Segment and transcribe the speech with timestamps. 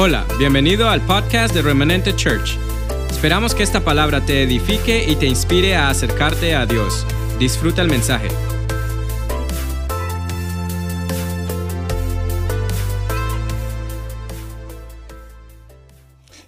[0.00, 2.56] Hola, bienvenido al podcast de Remanente Church.
[3.10, 7.04] Esperamos que esta palabra te edifique y te inspire a acercarte a Dios.
[7.40, 8.28] Disfruta el mensaje.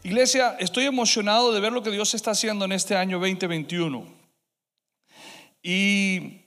[0.05, 4.07] Iglesia, estoy emocionado de ver lo que Dios está haciendo en este año 2021.
[5.61, 6.45] Y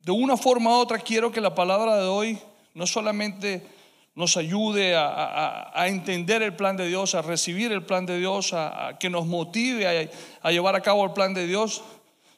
[0.00, 2.38] de una forma u otra quiero que la palabra de hoy
[2.72, 3.81] no solamente
[4.14, 8.96] nos ayude a, entender el plan de Dios, a recibir el plan de Dios, a,
[9.00, 10.10] que nos motive
[10.42, 11.82] a, llevar a cabo el plan de Dios,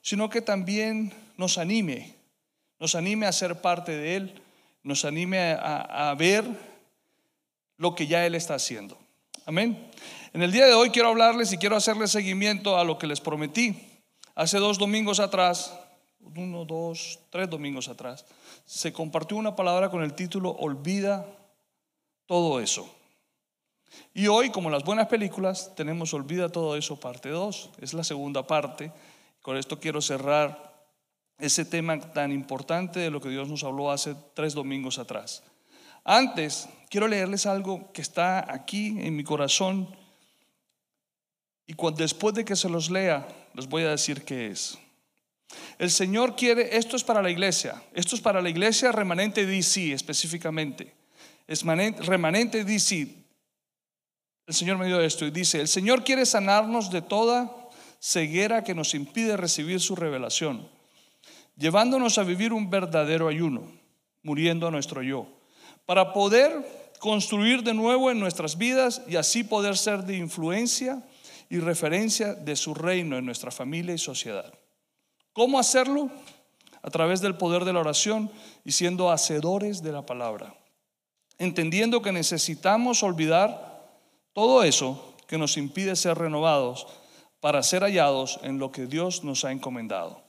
[0.00, 2.14] sino que también nos anime,
[2.78, 4.42] nos anime a ser parte de Él,
[4.82, 6.44] nos anime a, ver
[7.76, 8.96] lo que ya Él está haciendo.
[9.46, 9.90] Amén.
[10.32, 13.20] En el día de hoy quiero hablarles y quiero hacerles seguimiento a lo que les
[13.20, 13.76] prometí.
[14.36, 15.76] Hace dos domingos atrás,
[16.36, 18.24] uno, dos, tres domingos atrás,
[18.64, 21.26] se compartió una palabra con el título Olvida
[22.26, 22.88] todo eso.
[24.12, 27.70] Y hoy, como las buenas películas, tenemos Olvida todo eso, parte 2.
[27.80, 28.92] Es la segunda parte.
[29.42, 30.74] Con esto quiero cerrar
[31.38, 35.42] ese tema tan importante de lo que Dios nos habló hace tres domingos atrás.
[36.04, 39.88] Antes, quiero leerles algo que está aquí en mi corazón
[41.66, 44.78] y cuando, después de que se los lea, les voy a decir qué es.
[45.78, 49.92] El Señor quiere, esto es para la iglesia, esto es para la iglesia remanente DC
[49.92, 51.03] específicamente
[51.46, 53.24] es remanente, dice,
[54.46, 57.50] el Señor me dio esto y dice, el Señor quiere sanarnos de toda
[58.00, 60.68] ceguera que nos impide recibir su revelación,
[61.56, 63.70] llevándonos a vivir un verdadero ayuno,
[64.22, 65.26] muriendo a nuestro yo,
[65.86, 71.02] para poder construir de nuevo en nuestras vidas y así poder ser de influencia
[71.50, 74.52] y referencia de su reino en nuestra familia y sociedad.
[75.34, 76.10] ¿Cómo hacerlo?
[76.80, 78.30] A través del poder de la oración
[78.64, 80.54] y siendo hacedores de la palabra
[81.38, 83.74] entendiendo que necesitamos olvidar
[84.32, 86.86] todo eso que nos impide ser renovados
[87.40, 90.22] para ser hallados en lo que Dios nos ha encomendado.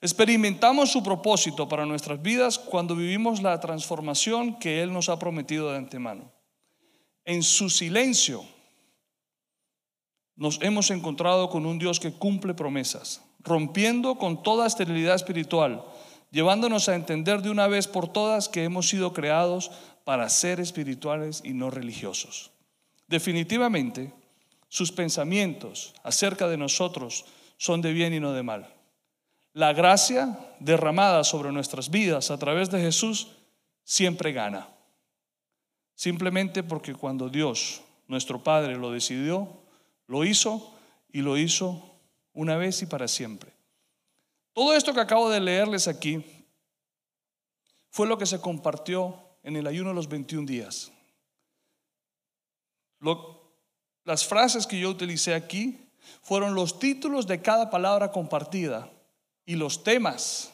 [0.00, 5.70] Experimentamos su propósito para nuestras vidas cuando vivimos la transformación que Él nos ha prometido
[5.70, 6.30] de antemano.
[7.24, 8.44] En su silencio
[10.36, 15.84] nos hemos encontrado con un Dios que cumple promesas, rompiendo con toda esterilidad espiritual,
[16.34, 19.70] llevándonos a entender de una vez por todas que hemos sido creados
[20.02, 22.50] para ser espirituales y no religiosos.
[23.06, 24.12] Definitivamente,
[24.68, 27.24] sus pensamientos acerca de nosotros
[27.56, 28.68] son de bien y no de mal.
[29.52, 33.28] La gracia derramada sobre nuestras vidas a través de Jesús
[33.84, 34.66] siempre gana.
[35.94, 39.48] Simplemente porque cuando Dios, nuestro Padre, lo decidió,
[40.08, 40.74] lo hizo
[41.12, 41.94] y lo hizo
[42.32, 43.53] una vez y para siempre.
[44.54, 46.24] Todo esto que acabo de leerles aquí
[47.90, 50.90] fue lo que se compartió en el ayuno de los 21 días.
[54.04, 55.90] las frases que yo utilicé aquí
[56.22, 58.90] fueron los títulos de cada palabra compartida
[59.44, 60.52] y los temas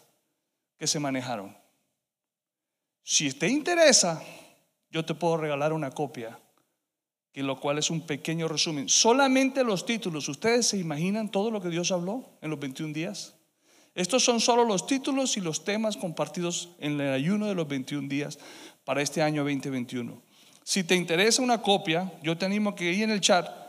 [0.79, 1.57] que se manejaron.
[3.03, 4.23] Si te interesa,
[4.91, 6.39] yo te puedo regalar una copia,
[7.33, 8.89] que lo cual es un pequeño resumen.
[8.89, 10.29] Solamente los títulos.
[10.29, 13.40] ¿Ustedes se imaginan todo lo que Dios habló en los 21 días?
[13.95, 18.09] Estos son solo los títulos y los temas compartidos en el ayuno de los 21
[18.09, 18.39] días
[18.85, 20.23] para este año 2021.
[20.63, 23.61] Si te interesa una copia, yo te animo a que ahí en el chat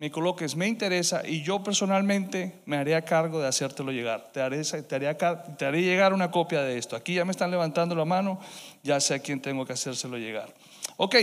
[0.00, 4.30] me coloques me interesa y yo personalmente me haré a cargo de hacértelo llegar.
[4.32, 6.94] Te haré, te, haré, llegar una copia de esto.
[6.94, 8.38] Aquí ya me están levantando la mano,
[8.84, 10.54] ya sé a quién tengo que hacérselo llegar.
[10.98, 11.16] Ok,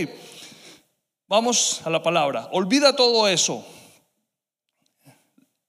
[1.26, 2.48] vamos a la palabra.
[2.52, 3.66] Olvida todo eso.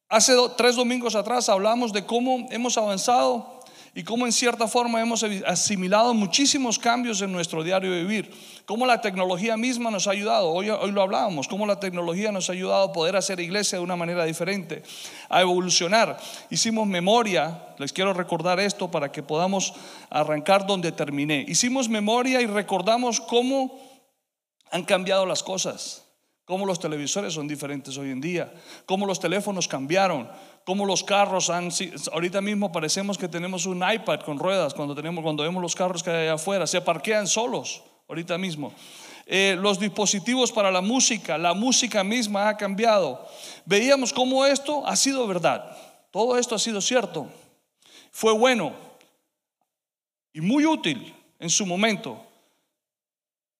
[0.09, 3.59] Hace tres domingos atrás hablamos de cómo hemos avanzado
[3.93, 8.31] y cómo en cierta forma hemos asimilado muchísimos cambios en nuestro diario vivir,
[8.65, 12.49] cómo la tecnología misma nos ha ayudado, hoy, hoy lo hablábamos, cómo la tecnología nos
[12.49, 14.81] ha ayudado a poder hacer iglesia de una manera diferente,
[15.27, 16.17] a evolucionar.
[16.49, 19.73] Hicimos memoria, les quiero recordar esto para que podamos
[20.09, 21.43] arrancar donde terminé.
[21.49, 23.77] Hicimos memoria y recordamos cómo
[24.71, 26.06] han cambiado las cosas
[26.47, 28.53] cómo los televisores son diferentes hoy en día,
[28.85, 30.29] cómo los teléfonos cambiaron,
[30.63, 31.69] cómo los carros han
[32.13, 36.01] ahorita mismo parecemos que tenemos un iPad con ruedas cuando tenemos cuando vemos los carros
[36.01, 38.73] que hay allá afuera, se parquean solos ahorita mismo.
[39.25, 43.27] Eh, los dispositivos para la música, la música misma ha cambiado.
[43.65, 45.75] Veíamos cómo esto ha sido verdad.
[46.11, 47.27] Todo esto ha sido cierto.
[48.11, 48.71] Fue bueno
[50.31, 52.26] y muy útil en su momento.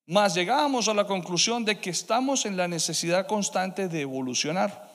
[0.08, 4.90] Mas llegamos a la conclusión de que estamos en la necesidad constante de evolucionar.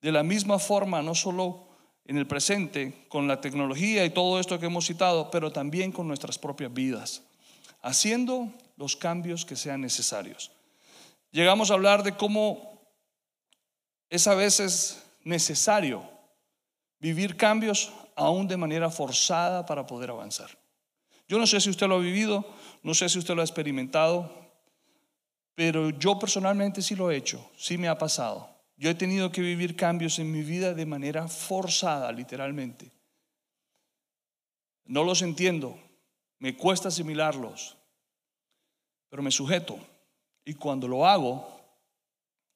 [0.00, 1.68] De la misma forma, no solo
[2.04, 6.08] en el presente, con la tecnología y todo esto que hemos citado, pero también con
[6.08, 7.22] nuestras propias vidas.
[7.80, 10.50] Haciendo los cambios que sean necesarios.
[11.30, 12.82] Llegamos a hablar de cómo
[14.10, 16.02] es a veces necesario
[16.98, 20.50] vivir cambios aún de manera forzada para poder avanzar.
[21.28, 22.44] Yo no sé si usted lo ha vivido,
[22.82, 24.30] no sé si usted lo ha experimentado,
[25.54, 28.48] pero yo personalmente sí lo he hecho, sí me ha pasado.
[28.76, 32.90] Yo he tenido que vivir cambios en mi vida de manera forzada, literalmente.
[34.84, 35.78] No los entiendo,
[36.38, 37.76] me cuesta asimilarlos,
[39.08, 39.78] pero me sujeto.
[40.44, 41.62] Y cuando lo hago,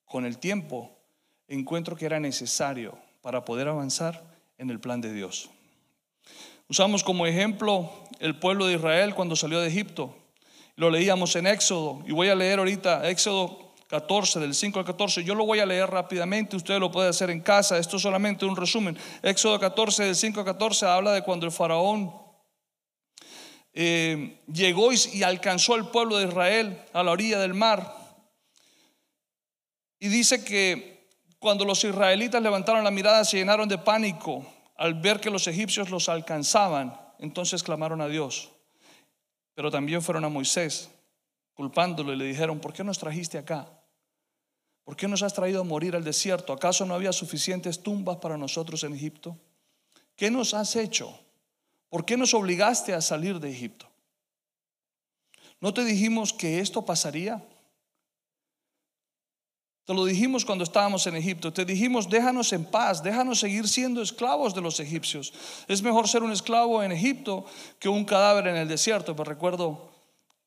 [0.05, 0.91] con el tiempo,
[1.47, 4.25] encuentro que era necesario para poder avanzar
[4.59, 5.51] en el plan de Dios.
[6.69, 10.17] Usamos como ejemplo el pueblo de Israel cuando salió de Egipto.
[10.75, 15.23] Lo leíamos en Éxodo y voy a leer ahorita Éxodo 14, del 5 al 14.
[15.23, 17.79] Yo lo voy a leer rápidamente, usted lo puede hacer en casa.
[17.79, 18.99] Esto es solamente un resumen.
[19.23, 22.13] Éxodo 14, del 5 al 14, habla de cuando el faraón
[23.73, 27.95] eh, llegó y, alcanzó al pueblo de Israel a la orilla del mar.
[30.01, 31.07] Y dice que
[31.39, 34.45] cuando los israelitas levantaron la mirada se llenaron de pánico
[34.77, 36.99] al ver que los egipcios los alcanzaban.
[37.19, 38.51] Entonces clamaron a Dios.
[39.55, 40.91] Pero también fueron a Moisés
[41.55, 43.67] culpándolo y le dijeron, ¿por qué nos trajiste acá?
[44.85, 46.53] ¿Por qué nos has traído a morir al desierto?
[46.53, 49.37] ¿Acaso no había suficientes tumbas para nosotros en Egipto?
[50.15, 51.19] ¿Qué nos has hecho?
[51.89, 53.89] ¿Por qué nos obligaste a salir de Egipto?
[55.61, 57.43] ¿No te dijimos que esto pasaría?
[59.87, 61.53] Te lo dijimos cuando estábamos en Egipto.
[61.53, 65.33] Te dijimos, déjanos en paz, déjanos seguir siendo esclavos de los egipcios.
[65.69, 67.47] Es mejor ser un esclavo en Egipto
[67.79, 69.15] que un cadáver en el desierto.
[69.15, 69.93] Pero recuerdo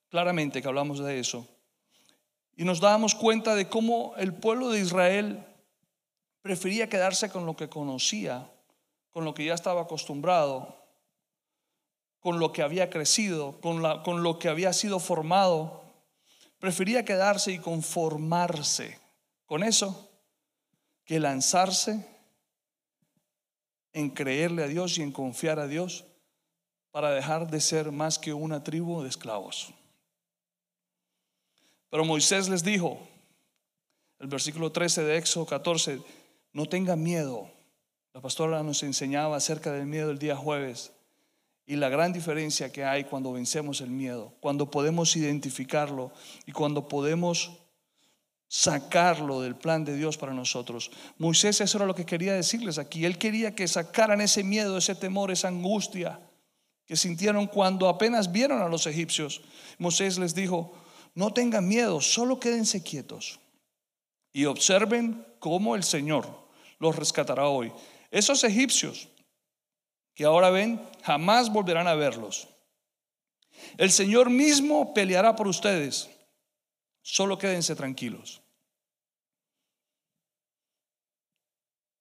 [0.10, 1.48] claramente que hablamos de eso.
[2.58, 5.46] Y nos dábamos cuenta de cómo el pueblo de Israel
[6.42, 8.52] prefería quedarse con lo que conocía,
[9.10, 10.76] con lo que ya estaba acostumbrado,
[12.20, 15.82] con lo que había crecido, con, con lo que había sido formado.
[16.60, 18.99] Prefería quedarse y conformarse
[19.50, 20.08] con eso
[21.06, 22.06] que lanzarse
[23.94, 26.06] en creerle a Dios y en confiar a Dios
[26.92, 29.74] para dejar de ser más que una tribu de esclavos.
[31.90, 33.00] Pero Moisés les dijo,
[34.20, 36.00] el versículo 13 de Éxodo 14,
[36.54, 37.50] no tengan miedo.
[38.14, 40.92] La pastora nos enseñaba acerca del miedo el día jueves
[41.66, 46.12] y la gran diferencia que hay cuando vencemos el miedo, cuando podemos identificarlo
[46.46, 47.60] y cuando podemos
[48.50, 50.92] sacarlo del plan de Dios para nosotros.
[51.18, 53.06] Moisés eso era lo que quería decirles aquí.
[53.06, 56.20] Él quería que sacaran ese miedo, ese temor, esa angustia
[56.86, 59.42] que sintieron cuando apenas vieron a los egipcios.
[59.78, 60.74] Moisés les dijo,
[61.14, 63.40] no tengan miedo, solo quédense quietos
[64.34, 66.28] y observen cómo el Señor
[66.80, 67.72] los rescatará hoy.
[68.10, 69.10] Esos egipcios
[70.16, 72.48] que ahora ven, jamás volverán a verlos.
[73.78, 76.10] El Señor mismo peleará por ustedes.
[77.12, 78.40] Solo quédense tranquilos.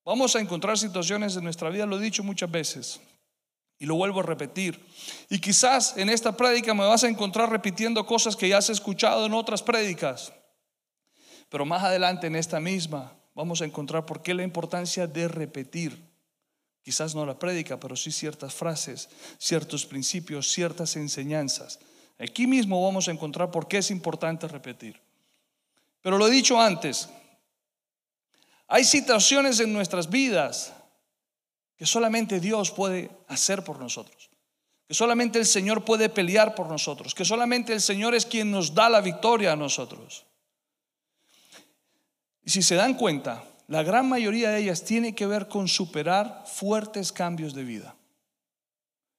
[0.05, 3.01] Vamos a encontrar situaciones en nuestra vida, lo he dicho muchas veces,
[3.79, 4.79] y lo vuelvo a repetir.
[5.31, 9.25] Y quizás en esta prédica me vas a encontrar repitiendo cosas que ya has escuchado
[9.25, 10.31] en otras prédicas.
[11.49, 16.07] Pero más adelante en esta misma vamos a encontrar por qué la importancia de repetir.
[16.83, 19.09] Quizás no la prédica, pero sí ciertas frases,
[19.39, 21.79] ciertos principios, ciertas enseñanzas.
[22.19, 25.01] Aquí mismo vamos a encontrar por qué es importante repetir.
[26.03, 27.09] Pero lo he dicho antes,
[28.67, 30.73] hay situaciones en nuestras vidas
[31.77, 34.31] que solamente Dios puede hacer por nosotros,
[34.87, 38.75] que solamente el Señor puede pelear por nosotros, que solamente el Señor es quien nos
[38.75, 40.27] da la victoria a nosotros.
[42.45, 46.45] Y si se dan cuenta, la gran mayoría de ellas tiene que ver con superar
[46.47, 47.95] fuertes cambios de vida.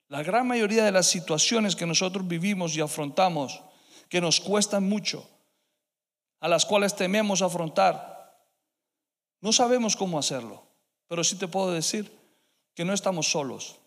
[0.09, 3.61] La gran mayoría de las situaciones que nosotros vivimos y afrontamos,
[4.09, 5.29] que nos cuestan mucho,
[6.39, 8.19] a las cuales tememos afrontar,
[9.39, 10.63] no sabemos cómo hacerlo,
[11.07, 12.11] pero sí te puedo decir
[12.73, 13.77] que no estamos solos.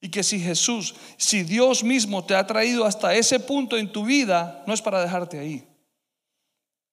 [0.00, 4.04] Y que si Jesús, si Dios mismo te ha traído hasta ese punto en tu
[4.04, 5.66] vida, no es para dejarte ahí.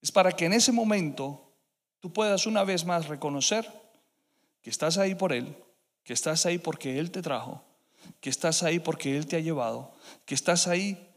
[0.02, 1.54] Es para que en ese momento
[2.00, 3.70] tú puedas una vez más reconocer
[4.62, 5.56] que estás ahí por Él,
[6.04, 7.64] que estás ahí porque Él te trajo,
[8.20, 9.94] que estás ahí porque Él te ha llevado,
[10.26, 11.10] que estás ahí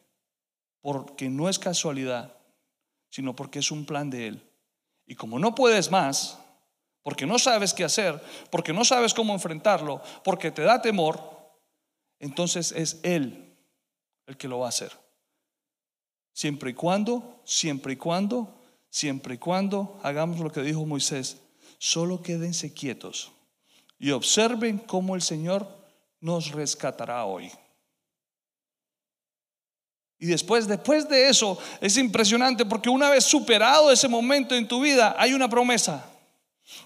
[0.81, 2.37] porque no es casualidad,
[3.11, 4.51] sino porque es un plan de Él.
[5.07, 6.39] Y como no puedes más,
[7.03, 11.21] porque no sabes qué hacer, porque no sabes cómo enfrentarlo, porque te da temor,
[12.19, 13.57] entonces es Él
[14.27, 14.93] el que lo va a hacer.
[16.33, 21.41] Siempre y cuando, siempre y cuando, siempre y cuando hagamos lo que dijo Moisés,
[21.79, 23.33] solo quédense quietos
[23.99, 25.76] y observen cómo el Señor
[26.27, 27.49] nos rescatará hoy.
[30.19, 34.81] Y después, después de eso, es impresionante porque una vez superado ese momento en tu
[34.81, 36.05] vida, hay una promesa.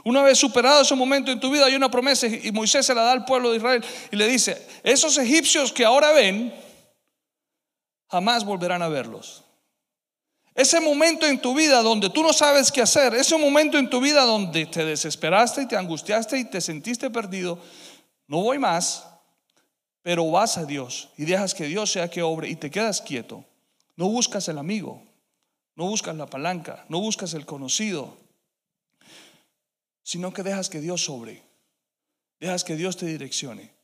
[0.04, 3.00] Una vez superado ese momento en tu vida, hay una promesa y Moisés se la
[3.00, 6.52] da al pueblo de Israel y le dice, esos egipcios que ahora ven,
[8.10, 9.42] jamás volverán a verlos.
[10.54, 14.02] Ese momento en tu vida donde tú no sabes qué hacer, ese momento en tu
[14.02, 17.58] vida donde te desesperaste y te angustiaste y te sentiste perdido,
[18.26, 19.06] no voy más,
[20.02, 23.44] pero vas a Dios y dejas que Dios sea que obre y te quedas quieto.
[23.96, 25.02] No buscas el amigo,
[25.76, 28.16] no buscas la palanca, no buscas el conocido,
[30.02, 31.42] sino que dejas que Dios sobre,
[32.38, 33.78] dejas que Dios te direccione.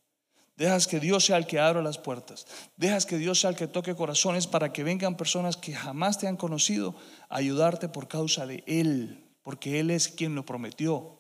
[0.56, 2.46] Dejas que Dios sea el que abra las puertas.
[2.78, 6.28] Dejas que Dios sea el que toque corazones para que vengan personas que jamás te
[6.28, 6.94] han conocido
[7.28, 11.18] a ayudarte por causa de Él, porque Él es quien lo prometió.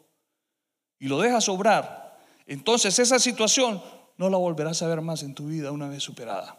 [0.98, 2.18] Y lo dejas obrar.
[2.46, 3.82] Entonces esa situación
[4.16, 6.58] no la volverás a ver más en tu vida una vez superada.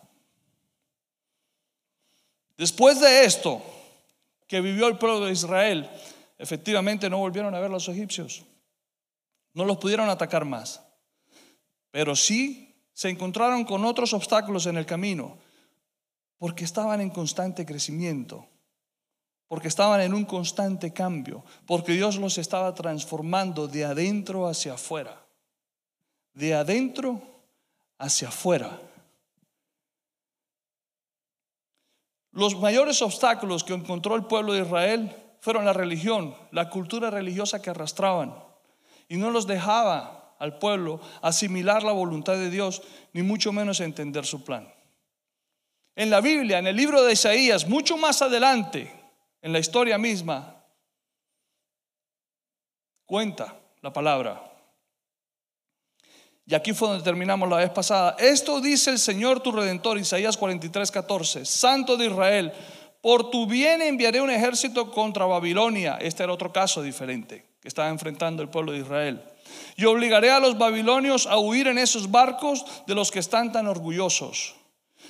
[2.58, 3.62] Después de esto
[4.48, 5.90] que vivió el pueblo de Israel,
[6.38, 8.44] efectivamente no volvieron a ver los egipcios.
[9.54, 10.82] No los pudieron atacar más.
[11.92, 15.38] Pero sí se encontraron con otros obstáculos en el camino,
[16.38, 18.48] porque estaban en constante crecimiento,
[19.48, 25.26] porque estaban en un constante cambio, porque Dios los estaba transformando de adentro hacia afuera,
[26.34, 27.37] de adentro
[27.98, 28.80] hacia afuera.
[32.32, 37.62] Los mayores obstáculos que encontró el pueblo de Israel fueron la religión, la cultura religiosa
[37.62, 38.36] que arrastraban,
[39.08, 44.26] y no los dejaba al pueblo asimilar la voluntad de Dios, ni mucho menos entender
[44.26, 44.72] su plan.
[45.96, 48.94] En la Biblia, en el libro de Isaías, mucho más adelante,
[49.42, 50.64] en la historia misma,
[53.06, 54.57] cuenta la palabra.
[56.50, 58.16] Y aquí fue donde terminamos la vez pasada.
[58.18, 61.46] Esto dice el Señor tu Redentor, Isaías 43, 14.
[61.46, 62.54] Santo de Israel,
[63.02, 65.98] por tu bien enviaré un ejército contra Babilonia.
[66.00, 69.22] Este era otro caso diferente que estaba enfrentando el pueblo de Israel.
[69.76, 73.68] Y obligaré a los babilonios a huir en esos barcos de los que están tan
[73.68, 74.56] orgullosos.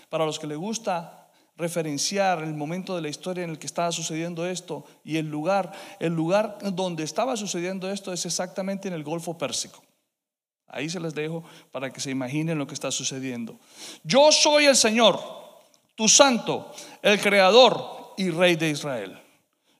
[0.09, 3.91] Para los que les gusta referenciar el momento de la historia en el que estaba
[3.91, 9.03] sucediendo esto y el lugar, el lugar donde estaba sucediendo esto es exactamente en el
[9.03, 9.86] Golfo Pérsico.
[10.67, 13.57] Ahí se les dejo para que se imaginen lo que está sucediendo.
[14.03, 15.19] Yo soy el Señor,
[15.95, 19.17] tu santo, el creador y rey de Israel.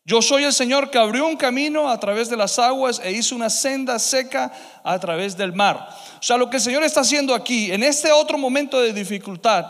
[0.06, 3.36] Yo soy el Señor que abrió un camino a través de las aguas e hizo
[3.36, 5.89] una senda seca a través del mar.
[6.17, 9.70] O sea, lo que el Señor está haciendo aquí, en este otro momento de dificultad,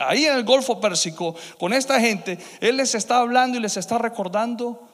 [0.00, 3.96] ahí en el Golfo Pérsico, con esta gente, Él les está hablando y les está
[3.96, 4.86] recordando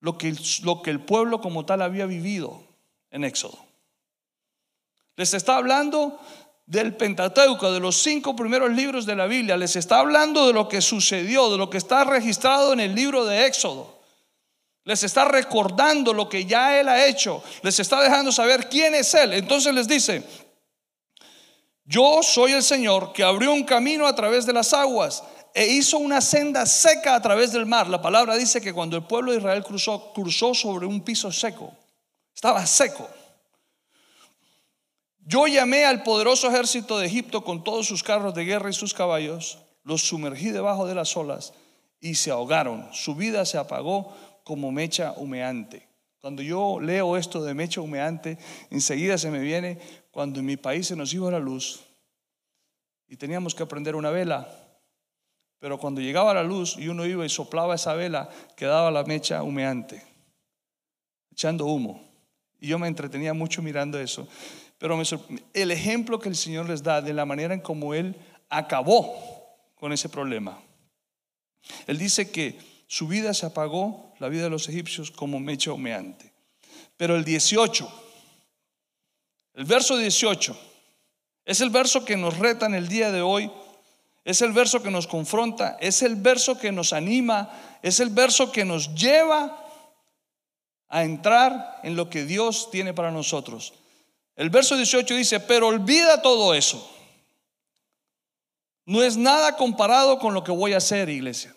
[0.00, 2.64] lo que, lo que el pueblo como tal había vivido
[3.12, 3.69] en Éxodo.
[5.16, 6.18] Les está hablando
[6.66, 10.68] del Pentateuco, de los cinco primeros libros de la Biblia, les está hablando de lo
[10.68, 13.98] que sucedió, de lo que está registrado en el libro de Éxodo.
[14.84, 17.42] Les está recordando lo que ya Él ha hecho.
[17.62, 19.32] Les está dejando saber quién es Él.
[19.32, 20.22] Entonces les dice,
[21.84, 25.98] yo soy el Señor que abrió un camino a través de las aguas e hizo
[25.98, 27.88] una senda seca a través del mar.
[27.88, 31.72] La palabra dice que cuando el pueblo de Israel cruzó, cruzó sobre un piso seco.
[32.32, 33.08] Estaba seco.
[35.30, 38.92] Yo llamé al poderoso ejército de Egipto con todos sus carros de guerra y sus
[38.92, 41.52] caballos, los sumergí debajo de las olas
[42.00, 42.88] y se ahogaron.
[42.92, 45.86] Su vida se apagó como mecha humeante.
[46.20, 48.38] Cuando yo leo esto de mecha humeante,
[48.70, 49.78] enseguida se me viene
[50.10, 51.84] cuando en mi país se nos iba la luz
[53.06, 54.48] y teníamos que prender una vela.
[55.60, 59.44] Pero cuando llegaba la luz y uno iba y soplaba esa vela, quedaba la mecha
[59.44, 60.02] humeante,
[61.30, 62.02] echando humo.
[62.58, 64.26] Y yo me entretenía mucho mirando eso.
[64.80, 64.98] Pero
[65.52, 68.16] el ejemplo que el Señor les da de la manera en cómo Él
[68.48, 69.14] acabó
[69.74, 70.58] con ese problema.
[71.86, 76.32] Él dice que su vida se apagó, la vida de los egipcios, como mecha humeante.
[76.96, 77.92] Pero el 18,
[79.52, 80.58] el verso 18,
[81.44, 83.50] es el verso que nos reta en el día de hoy,
[84.24, 87.50] es el verso que nos confronta, es el verso que nos anima,
[87.82, 89.62] es el verso que nos lleva
[90.88, 93.74] a entrar en lo que Dios tiene para nosotros.
[94.40, 96.90] El verso 18 dice, pero olvida todo eso.
[98.86, 101.54] No es nada comparado con lo que voy a hacer, iglesia.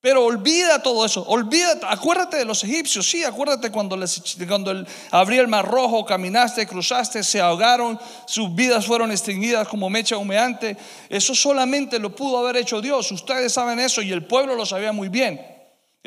[0.00, 4.86] Pero olvida todo eso, olvídate, acuérdate de los egipcios, sí, acuérdate cuando, les, cuando el,
[5.10, 10.74] abrí el mar rojo, caminaste, cruzaste, se ahogaron, sus vidas fueron extinguidas como mecha humeante.
[11.10, 14.92] Eso solamente lo pudo haber hecho Dios, ustedes saben eso y el pueblo lo sabía
[14.92, 15.57] muy bien.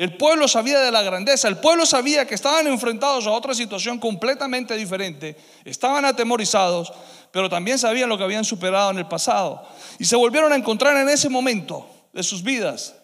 [0.02, 4.00] El pueblo sabía de la grandeza, el pueblo sabía que estaban enfrentados a otra situación
[4.00, 6.92] completamente diferente, estaban atemorizados,
[7.30, 9.64] pero también sabían lo que habían superado en el pasado.
[10.00, 12.96] Y se volvieron a encontrar en ese momento de sus vidas,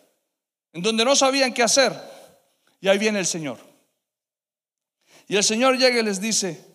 [0.73, 1.93] en donde no sabían qué hacer.
[2.81, 3.59] Y ahí viene el Señor.
[5.29, 6.67] Y el Señor llega y les dice,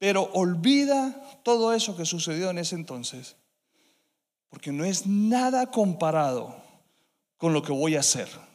[0.00, 3.36] pero olvida todo eso que sucedió en ese entonces,
[4.48, 6.56] porque no es nada comparado
[7.36, 8.47] con lo que voy a hacer.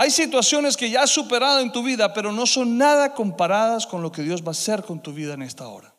[0.00, 4.00] Hay situaciones que ya has superado en tu vida, pero no son nada comparadas con
[4.00, 5.92] lo que Dios va a hacer con tu vida en esta hora.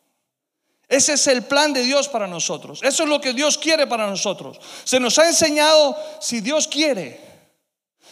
[0.88, 2.80] Ese es el plan de Dios para nosotros.
[2.82, 4.58] Eso es lo que Dios quiere para nosotros.
[4.84, 7.20] Se nos ha enseñado, si Dios quiere,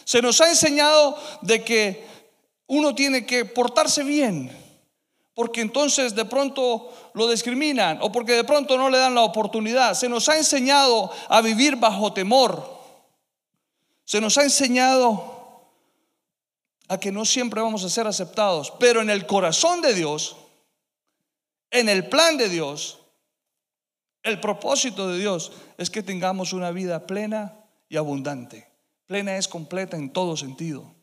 [0.03, 2.07] se nos ha enseñado de que
[2.67, 4.55] uno tiene que portarse bien,
[5.33, 9.95] porque entonces de pronto lo discriminan o porque de pronto no le dan la oportunidad.
[9.95, 12.77] Se nos ha enseñado a vivir bajo temor.
[14.05, 15.38] Se nos ha enseñado
[16.89, 20.35] a que no siempre vamos a ser aceptados, pero en el corazón de Dios,
[21.69, 22.99] en el plan de Dios,
[24.23, 28.67] el propósito de Dios es que tengamos una vida plena y abundante.
[29.05, 30.93] Plena es completa en todo sentido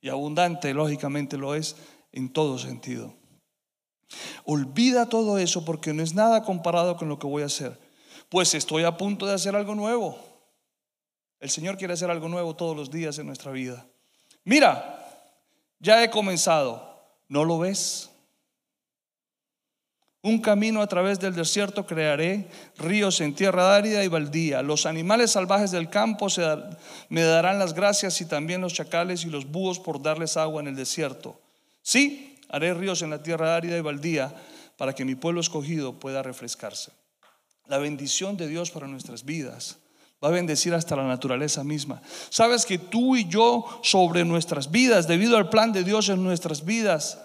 [0.00, 1.76] y abundante, lógicamente, lo es
[2.12, 3.14] en todo sentido.
[4.44, 7.78] Olvida todo eso porque no es nada comparado con lo que voy a hacer.
[8.28, 10.18] Pues estoy a punto de hacer algo nuevo.
[11.38, 13.86] El Señor quiere hacer algo nuevo todos los días en nuestra vida.
[14.44, 14.95] Mira,
[15.78, 16.96] ya he comenzado.
[17.28, 18.10] ¿No lo ves?
[20.22, 24.60] Un camino a través del desierto crearé, ríos en tierra árida y baldía.
[24.62, 26.26] Los animales salvajes del campo
[27.10, 30.68] me darán las gracias y también los chacales y los búhos por darles agua en
[30.68, 31.40] el desierto.
[31.82, 34.34] Sí, haré ríos en la tierra árida y baldía
[34.76, 36.90] para que mi pueblo escogido pueda refrescarse.
[37.66, 39.78] La bendición de Dios para nuestras vidas
[40.22, 42.00] va a bendecir hasta la naturaleza misma.
[42.30, 46.64] Sabes que tú y yo sobre nuestras vidas, debido al plan de Dios en nuestras
[46.64, 47.18] vidas,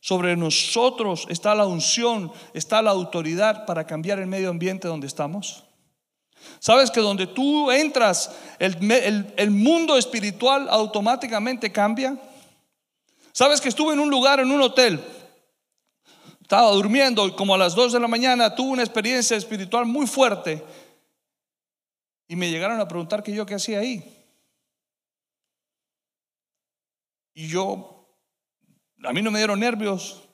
[0.00, 5.64] sobre nosotros está la unción, está la autoridad para cambiar el medio ambiente donde estamos.
[6.58, 12.16] Sabes que donde tú entras, el, mundo espiritual automáticamente cambia.
[13.32, 15.00] Sabes que estuve en un lugar, en un hotel,
[16.40, 20.06] estaba durmiendo y como a las 2 de la mañana tuve una experiencia espiritual muy
[20.06, 20.62] fuerte
[22.32, 24.02] y me llegaron a preguntar que yo qué hacía ahí.
[27.34, 28.08] Y yo,
[29.04, 30.26] a mí no me dieron nervios.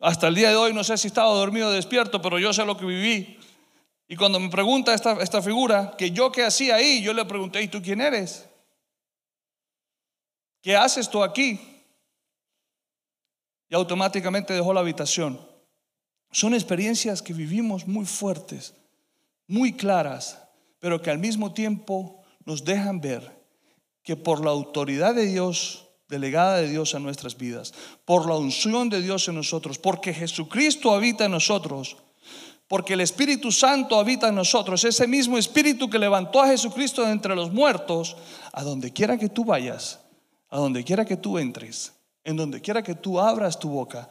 [0.00, 2.64] Hasta el día de hoy no sé si estaba dormido o despierto, pero yo sé
[2.64, 3.38] lo que viví.
[4.08, 7.60] Y cuando me pregunta esta, esta figura, que yo qué hacía ahí, yo le pregunté,
[7.60, 8.48] ¿y tú quién eres?
[10.62, 11.60] ¿Qué haces tú aquí?
[13.68, 15.38] Y automáticamente dejó la habitación.
[16.30, 18.74] Son experiencias que vivimos muy fuertes,
[19.46, 20.43] muy claras,
[20.84, 23.42] pero que al mismo tiempo nos dejan ver
[24.02, 27.72] que por la autoridad de Dios, delegada de Dios a nuestras vidas,
[28.04, 31.96] por la unción de Dios en nosotros, porque Jesucristo habita en nosotros,
[32.68, 37.12] porque el Espíritu Santo habita en nosotros, ese mismo Espíritu que levantó a Jesucristo de
[37.12, 38.18] entre los muertos,
[38.52, 40.00] a donde quiera que tú vayas,
[40.50, 41.94] a donde quiera que tú entres,
[42.24, 44.10] en donde quiera que tú abras tu boca,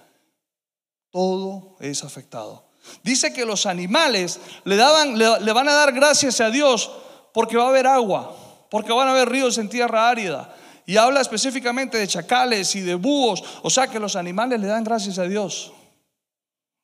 [1.12, 2.73] todo es afectado.
[3.04, 6.91] Dice que los animales le, daban, le, van a dar gracias a Dios
[7.34, 8.36] porque va a haber agua,
[8.69, 10.56] porque van a haber ríos en tierra árida.
[10.86, 13.43] Y habla específicamente de chacales y de búhos.
[13.62, 15.72] O sea que los animales le dan gracias a Dios.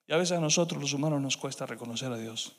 [0.07, 2.55] Y a veces a nosotros los humanos nos cuesta reconocer a Dios.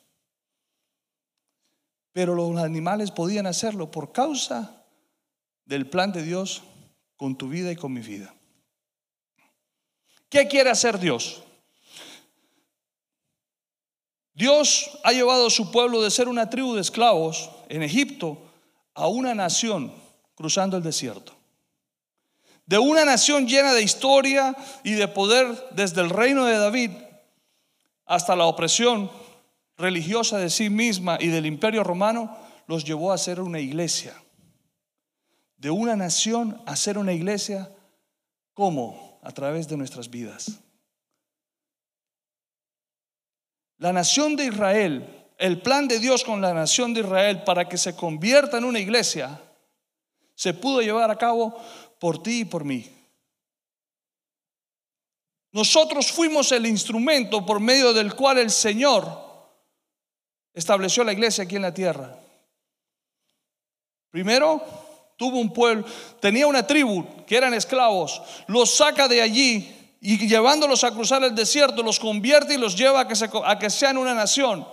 [2.12, 4.84] Pero los animales podían hacerlo por causa
[5.64, 6.62] del plan de Dios
[7.16, 8.34] con tu vida y con mi vida.
[10.28, 11.42] ¿Qué quiere hacer Dios?
[14.34, 18.38] Dios ha llevado a su pueblo de ser una tribu de esclavos en Egipto
[18.94, 19.92] a una nación
[20.34, 21.34] cruzando el desierto.
[22.66, 26.90] De una nación llena de historia y de poder desde el reino de David
[28.06, 29.10] hasta la opresión
[29.76, 34.14] religiosa de sí misma y del imperio romano, los llevó a ser una iglesia.
[35.56, 37.70] De una nación a ser una iglesia,
[38.54, 39.18] ¿cómo?
[39.22, 40.60] A través de nuestras vidas.
[43.80, 47.78] La nación de Israel, el plan de Dios con la nación de Israel para que
[47.78, 49.40] se convierta en una iglesia,
[50.34, 51.58] se pudo llevar a cabo
[51.98, 52.86] por ti y por mí.
[55.52, 59.06] Nosotros fuimos el instrumento por medio del cual el Señor
[60.52, 62.18] estableció la iglesia aquí en la tierra.
[64.10, 64.62] Primero,
[65.16, 65.86] tuvo un pueblo,
[66.20, 71.34] tenía una tribu que eran esclavos, los saca de allí y llevándolos a cruzar el
[71.34, 74.66] desierto, los convierte y los lleva a que, sean una nación.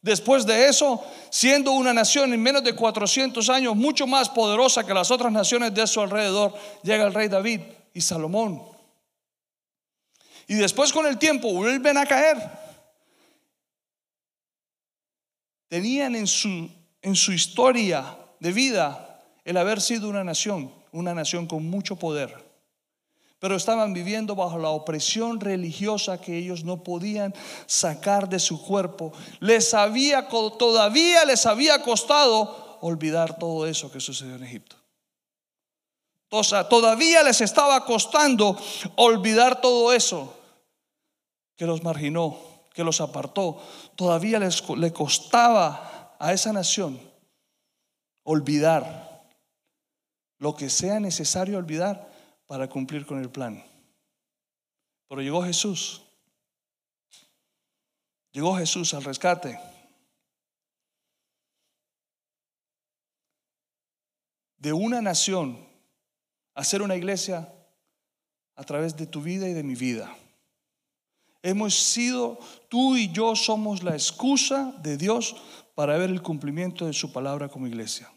[0.00, 4.94] Después de eso, siendo una nación en menos de 400 años mucho más poderosa que
[4.94, 7.60] las otras naciones de su alrededor, llega el rey David
[7.92, 8.62] y Salomón.
[10.46, 12.36] Y después con el tiempo vuelven a caer.
[15.68, 16.70] Tenían en su,
[17.02, 22.43] en su historia de vida el haber sido una nación, una nación con mucho poder
[23.44, 27.34] pero estaban viviendo bajo la opresión religiosa que ellos no podían
[27.66, 29.12] sacar de su cuerpo.
[29.38, 34.76] Les había todavía les había costado olvidar todo eso que sucedió en Egipto.
[36.30, 38.56] O sea, todavía les estaba costando
[38.96, 40.34] olvidar todo eso
[41.54, 42.38] que los marginó,
[42.72, 43.60] que los apartó.
[43.94, 46.98] Todavía les le costaba a esa nación
[48.22, 49.22] olvidar
[50.38, 52.13] lo que sea necesario olvidar
[52.46, 53.62] para cumplir con el plan.
[55.08, 56.02] Pero llegó Jesús.
[58.32, 59.58] Llegó Jesús al rescate.
[64.56, 65.68] De una nación
[66.54, 67.52] a ser una iglesia
[68.56, 70.16] a través de tu vida y de mi vida.
[71.42, 75.36] Hemos sido, tú y yo somos la excusa de Dios
[75.74, 78.13] para ver el cumplimiento de su palabra como iglesia.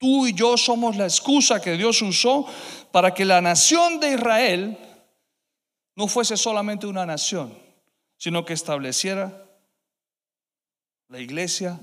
[0.00, 2.46] Tú y yo somos la excusa que Dios usó
[2.90, 4.78] para que la nación de Israel
[5.94, 7.52] no fuese solamente una nación,
[8.16, 9.44] sino que estableciera
[11.08, 11.78] la iglesia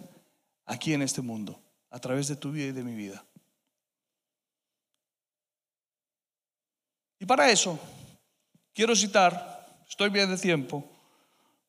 [0.65, 3.23] aquí en este mundo, a través de tu vida y de mi vida.
[7.19, 7.80] Y para eso,
[8.73, 10.84] quiero citar, estoy bien de tiempo,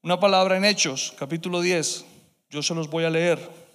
[0.01, 2.07] una palabra en Hechos, capítulo 10.
[2.49, 3.68] Yo se los voy a leer.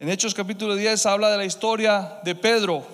[0.00, 2.86] En Hechos capítulo 10 habla de la historia de Pedro,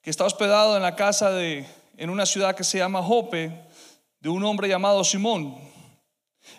[0.00, 3.52] que está hospedado en la casa de, en una ciudad que se llama Jope,
[4.20, 5.58] de un hombre llamado Simón.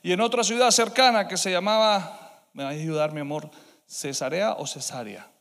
[0.02, 3.50] Y en otra ciudad cercana que se llamaba, me va a ayudar mi amor,
[3.88, 5.32] Cesarea o Cesarea.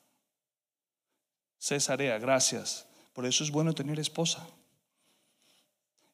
[1.58, 2.86] Cesarea, gracias.
[3.12, 4.46] Por eso es bueno tener esposa.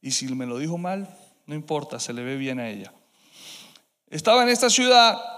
[0.00, 1.14] Y si me lo dijo mal,
[1.44, 2.90] no importa, se le ve bien a ella.
[4.08, 5.38] Estaba en esta ciudad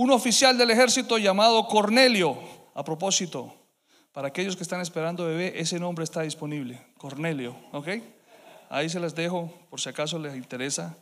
[0.00, 2.38] un oficial del ejército llamado Cornelio.
[2.74, 3.54] A propósito,
[4.12, 7.88] para aquellos que están esperando bebé, ese nombre está disponible, Cornelio, ¿ok?
[8.70, 10.96] Ahí se las dejo por si acaso les interesa.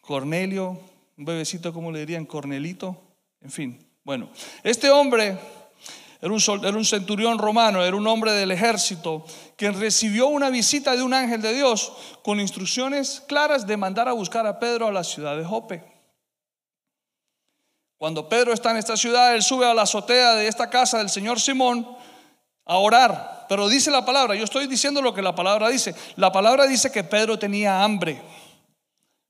[0.00, 0.76] Cornelio,
[1.16, 2.26] un bebecito, como le dirían?
[2.26, 3.00] Cornelito,
[3.40, 3.86] en fin.
[4.02, 4.28] Bueno,
[4.64, 5.38] este hombre
[6.20, 9.24] era un, era un centurión romano, era un hombre del ejército
[9.56, 11.92] que recibió una visita de un ángel de Dios
[12.24, 15.91] con instrucciones claras de mandar a buscar a Pedro a la ciudad de Jope.
[18.02, 21.08] Cuando Pedro está en esta ciudad, él sube a la azotea de esta casa del
[21.08, 21.86] señor Simón
[22.64, 23.46] a orar.
[23.48, 25.94] Pero dice la palabra, yo estoy diciendo lo que la palabra dice.
[26.16, 28.20] La palabra dice que Pedro tenía hambre,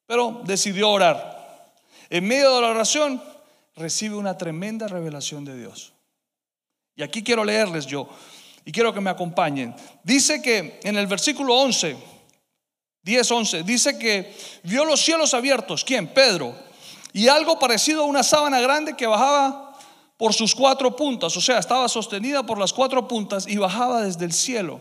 [0.07, 1.75] pero decidió orar.
[2.09, 3.23] En medio de la oración
[3.77, 5.93] recibe una tremenda revelación de Dios.
[6.97, 8.09] Y aquí quiero leerles yo
[8.65, 9.77] y quiero que me acompañen.
[10.03, 11.95] Dice que en el versículo 11,
[13.03, 15.85] 10, 11, dice que vio los cielos abiertos.
[15.85, 16.07] ¿Quién?
[16.09, 16.72] Pedro
[17.13, 19.79] y algo parecido a una sábana grande que bajaba
[20.17, 24.25] por sus cuatro puntas, o sea, estaba sostenida por las cuatro puntas y bajaba desde
[24.25, 24.81] el cielo.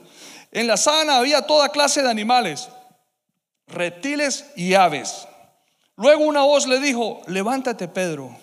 [0.52, 2.70] En la sábana había toda clase de animales,
[3.68, 5.28] reptiles y aves.
[5.96, 8.38] Luego una voz le dijo, levántate Pedro,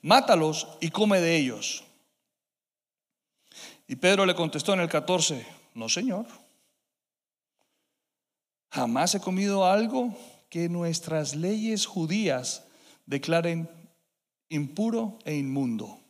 [0.00, 1.84] mátalos y come de ellos.
[3.88, 6.26] Y Pedro le contestó en el 14, no señor,
[8.70, 10.16] jamás he comido algo
[10.48, 12.62] que nuestras leyes judías
[13.12, 13.68] declaren
[14.48, 16.00] impuro e inmundo.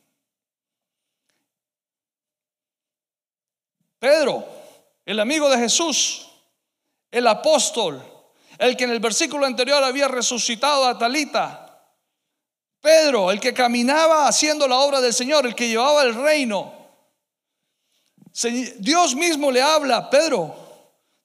[3.99, 4.45] Pedro,
[5.05, 6.29] el amigo de Jesús,
[7.11, 8.01] el apóstol,
[8.57, 11.59] el que en el versículo anterior había resucitado a Talita.
[12.79, 16.73] Pedro, el que caminaba haciendo la obra del Señor, el que llevaba el reino.
[18.79, 20.55] Dios mismo le habla, Pedro,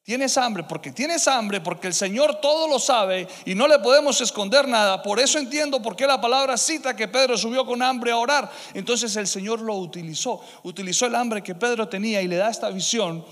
[0.09, 4.18] Tienes hambre porque tienes hambre, porque el Señor todo lo sabe y no le podemos
[4.23, 5.03] esconder nada.
[5.03, 8.51] Por eso entiendo por qué la palabra cita que Pedro subió con hambre a orar.
[8.73, 12.71] Entonces el Señor lo utilizó, utilizó el hambre que Pedro tenía y le da esta
[12.71, 13.23] visión.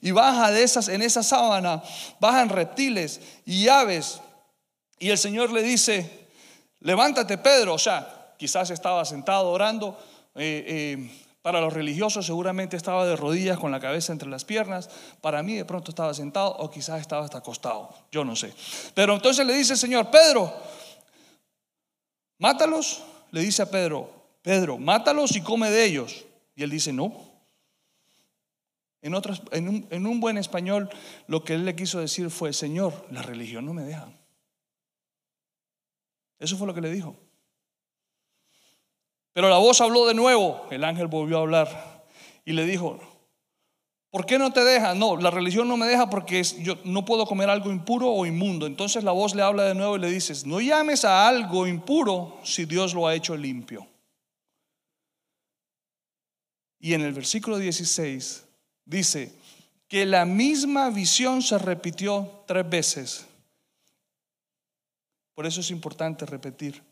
[0.00, 1.82] Y baja de esas, en esa sábana,
[2.18, 4.18] bajan reptiles y aves.
[4.98, 6.28] Y el Señor le dice,
[6.80, 7.74] levántate Pedro.
[7.74, 10.02] O sea, quizás estaba sentado orando.
[10.34, 14.88] Eh, eh, para los religiosos seguramente estaba de rodillas con la cabeza entre las piernas.
[15.20, 17.92] Para mí de pronto estaba sentado o quizás estaba hasta acostado.
[18.12, 18.54] Yo no sé.
[18.94, 20.52] Pero entonces le dice el Señor, Pedro,
[22.38, 23.02] mátalos.
[23.32, 24.10] Le dice a Pedro,
[24.42, 26.24] Pedro, mátalos y come de ellos.
[26.54, 27.32] Y él dice, no.
[29.00, 29.14] En,
[29.50, 30.90] en, un, en un buen español
[31.26, 34.08] lo que él le quiso decir fue, Señor, la religión no me deja.
[36.38, 37.16] Eso fue lo que le dijo.
[39.32, 42.04] Pero la voz habló de nuevo, el ángel volvió a hablar
[42.44, 43.00] y le dijo,
[44.10, 44.94] ¿por qué no te deja?
[44.94, 48.66] No, la religión no me deja porque yo no puedo comer algo impuro o inmundo.
[48.66, 52.38] Entonces la voz le habla de nuevo y le dices, no llames a algo impuro
[52.44, 53.86] si Dios lo ha hecho limpio.
[56.78, 58.44] Y en el versículo 16
[58.84, 59.32] dice
[59.88, 63.26] que la misma visión se repitió tres veces.
[65.34, 66.82] Por eso es importante repetir.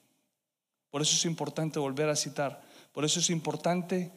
[0.91, 2.61] Por eso es importante volver a citar.
[2.93, 4.11] Por eso es importante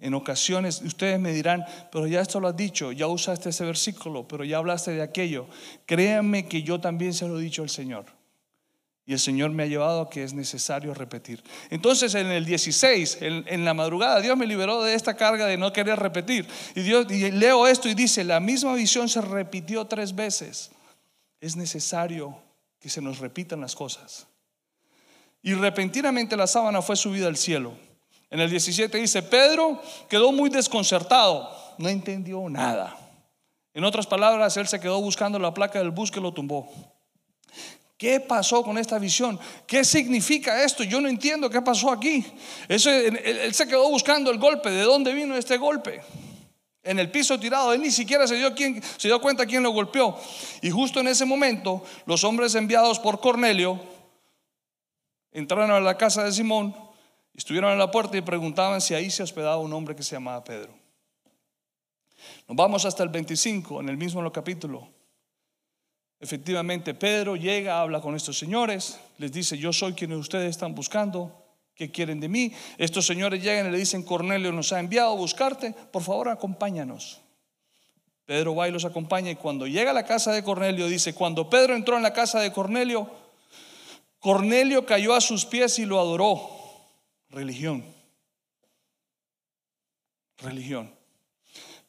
[0.00, 4.26] en ocasiones, ustedes me dirán, pero ya esto lo has dicho, ya usaste ese versículo,
[4.26, 5.46] pero ya hablaste de aquello.
[5.84, 8.06] Créanme que yo también se lo he dicho al Señor.
[9.04, 11.42] Y el Señor me ha llevado a que es necesario repetir.
[11.68, 15.72] Entonces en el 16, en, la madrugada, Dios me liberó de esta carga de no
[15.72, 16.46] querer repetir.
[16.74, 16.82] Y,
[17.32, 20.70] leo esto y dice, la misma visión se repitió tres veces.
[21.40, 22.38] Es necesario
[22.78, 24.29] que se nos repitan las cosas.
[25.42, 27.72] Y repentinamente la sábana fue subida al cielo.
[28.30, 32.96] En el 17 dice, Pedro quedó muy desconcertado, no entendió nada.
[33.74, 36.68] En otras palabras, él se quedó buscando la placa del bus que lo tumbó.
[37.96, 39.38] ¿Qué pasó con esta visión?
[39.66, 40.82] ¿Qué significa esto?
[40.84, 42.24] Yo no entiendo qué pasó aquí.
[42.66, 44.70] Eso, él, se quedó buscando el golpe.
[44.70, 46.00] ¿De dónde vino este golpe?
[46.82, 47.74] En el piso tirado.
[47.74, 50.16] Él ni siquiera se dio, quién, se dio cuenta quién lo golpeó.
[50.62, 53.78] Y justo en ese momento, los hombres enviados por Cornelio
[55.32, 56.74] entraron a la casa de Simón,
[57.34, 60.44] estuvieron en la puerta y preguntaban si ahí se hospedaba un hombre que se llamaba
[60.44, 60.74] Pedro.
[62.48, 64.88] Nos vamos hasta el 25, en el mismo capítulo.
[66.18, 71.46] Efectivamente, Pedro llega, habla con estos señores, les dice, yo soy quien ustedes están buscando,
[71.74, 72.52] ¿qué quieren de mí?
[72.76, 77.22] Estos señores llegan y le dicen, Cornelio nos ha enviado a buscarte, por favor acompáñanos.
[78.26, 81.48] Pedro va y los acompaña y cuando llega a la casa de Cornelio, dice, cuando
[81.48, 83.10] Pedro entró en la casa de Cornelio,
[84.20, 86.50] Cornelio cayó a sus pies y lo adoró.
[87.30, 87.84] Religión.
[90.38, 90.94] Religión.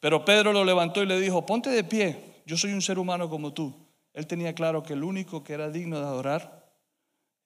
[0.00, 3.28] Pero Pedro lo levantó y le dijo, ponte de pie, yo soy un ser humano
[3.30, 3.72] como tú.
[4.14, 6.68] Él tenía claro que el único que era digno de adorar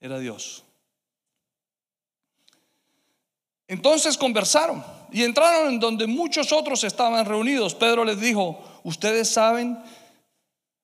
[0.00, 0.64] era Dios.
[3.68, 7.74] Entonces conversaron y entraron en donde muchos otros estaban reunidos.
[7.74, 9.78] Pedro les dijo, ustedes saben,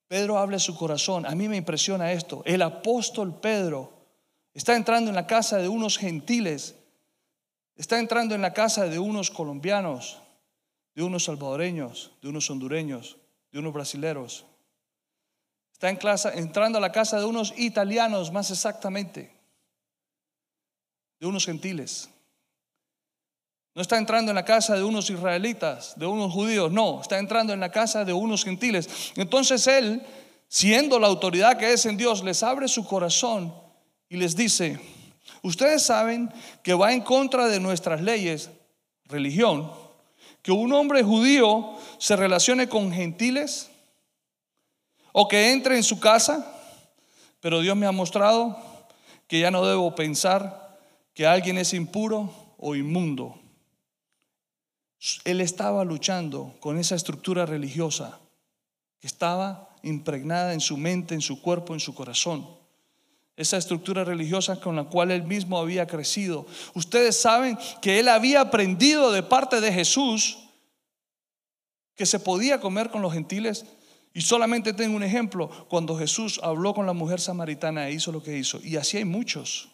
[0.07, 1.25] Pedro habla su corazón.
[1.25, 2.43] A mí me impresiona esto.
[2.45, 3.92] El apóstol Pedro
[4.53, 6.75] Está entrando en la casa de unos gentiles.
[7.75, 10.19] Está entrando en la casa de unos colombianos,
[10.93, 13.17] de unos salvadoreños, de unos hondureños,
[13.51, 14.45] de unos brasileros.
[15.73, 15.99] Está en
[16.37, 19.35] entrando a la casa de unos italianos, más exactamente,
[21.19, 22.09] de unos gentiles.
[23.75, 27.53] No está entrando en la casa de unos israelitas, de unos judíos, no, está entrando
[27.53, 29.11] en la casa de unos gentiles.
[29.15, 30.05] Entonces él,
[30.47, 33.62] siendo la autoridad que es en Dios, les abre su corazón
[34.13, 34.79] y les dice,
[35.41, 38.51] ustedes saben que va en contra de nuestras leyes,
[39.05, 39.71] religión,
[40.43, 43.71] que un hombre judío se relacione con gentiles
[45.13, 46.45] o que entre en su casa,
[47.39, 48.55] pero Dios me ha mostrado
[49.27, 50.77] que ya no debo pensar
[51.15, 53.39] que alguien es impuro o inmundo.
[55.25, 58.19] Él estaba luchando con esa estructura religiosa
[58.99, 62.61] que estaba impregnada en su mente, en su cuerpo, en su corazón
[63.35, 66.45] esa estructura religiosa con la cual él mismo había crecido.
[66.75, 70.37] Ustedes saben que él había aprendido de parte de Jesús
[71.95, 73.65] que se podía comer con los gentiles.
[74.13, 78.21] Y solamente tengo un ejemplo, cuando Jesús habló con la mujer samaritana e hizo lo
[78.21, 78.59] que hizo.
[78.63, 79.69] Y así hay muchos.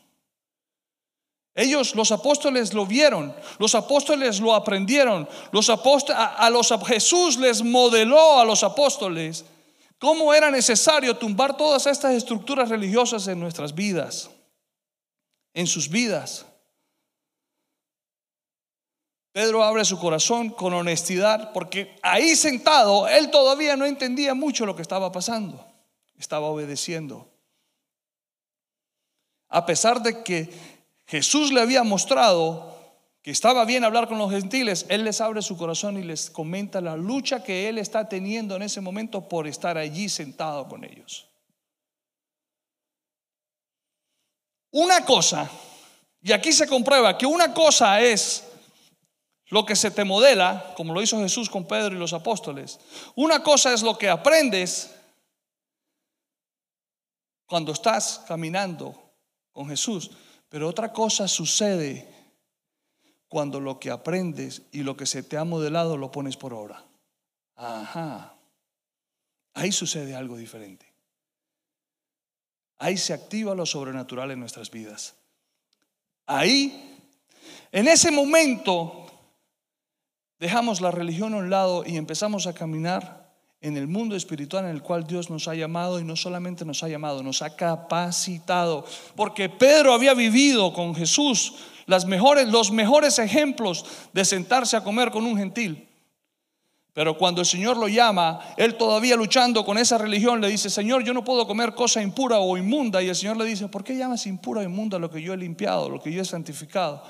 [1.55, 7.61] Ellos, los apóstoles, lo vieron, los apóstoles lo aprendieron, los apóstoles, a los Jesús les
[7.61, 9.43] modeló a los apóstoles
[9.99, 14.29] cómo era necesario tumbar todas estas estructuras religiosas en nuestras vidas,
[15.53, 16.45] en sus vidas.
[19.31, 24.75] Pedro abre su corazón con honestidad porque ahí sentado él todavía no entendía mucho lo
[24.75, 25.63] que estaba pasando,
[26.17, 27.29] estaba obedeciendo.
[29.49, 30.49] A pesar de que
[31.05, 32.68] Jesús le había mostrado
[33.21, 36.79] que estaba bien hablar con los gentiles, Él les abre su corazón y les comenta
[36.79, 41.27] la lucha que Él está teniendo en ese momento por estar allí sentado con ellos.
[44.71, 45.49] Una cosa,
[46.21, 48.45] y aquí se comprueba que una cosa es
[49.47, 52.79] lo que se te modela, como lo hizo Jesús con Pedro y los apóstoles.
[53.15, 54.95] Una cosa es lo que aprendes
[57.47, 58.95] cuando estás caminando
[59.51, 60.11] con Jesús,
[60.49, 62.18] pero otra cosa sucede
[63.29, 66.83] cuando lo que aprendes y lo que se te ha modelado lo pones por obra.
[67.55, 68.33] Ajá.
[69.53, 70.87] Ahí sucede algo diferente.
[72.81, 75.15] ahí se activa lo sobrenatural en nuestras vidas.
[76.25, 76.97] Ahí,
[77.73, 79.05] en ese momento,
[80.39, 83.19] dejamos la religión a un lado y empezamos a caminar
[83.61, 86.81] en el mundo espiritual en el cual Dios nos ha llamado y no solamente nos
[86.83, 88.85] ha llamado, nos ha capacitado.
[89.15, 91.55] Porque Pedro había vivido con Jesús
[91.89, 95.89] las mejores, los mejores ejemplos de sentarse a comer con un gentil.
[96.93, 101.03] Pero cuando el Señor lo llama, él todavía luchando con esa religión, le dice, Señor,
[101.03, 103.01] yo no puedo comer cosa impura o inmunda.
[103.01, 105.37] Y el Señor le dice, ¿por qué llamas impura o inmunda lo que yo he
[105.37, 107.03] limpiado, lo que yo he santificado?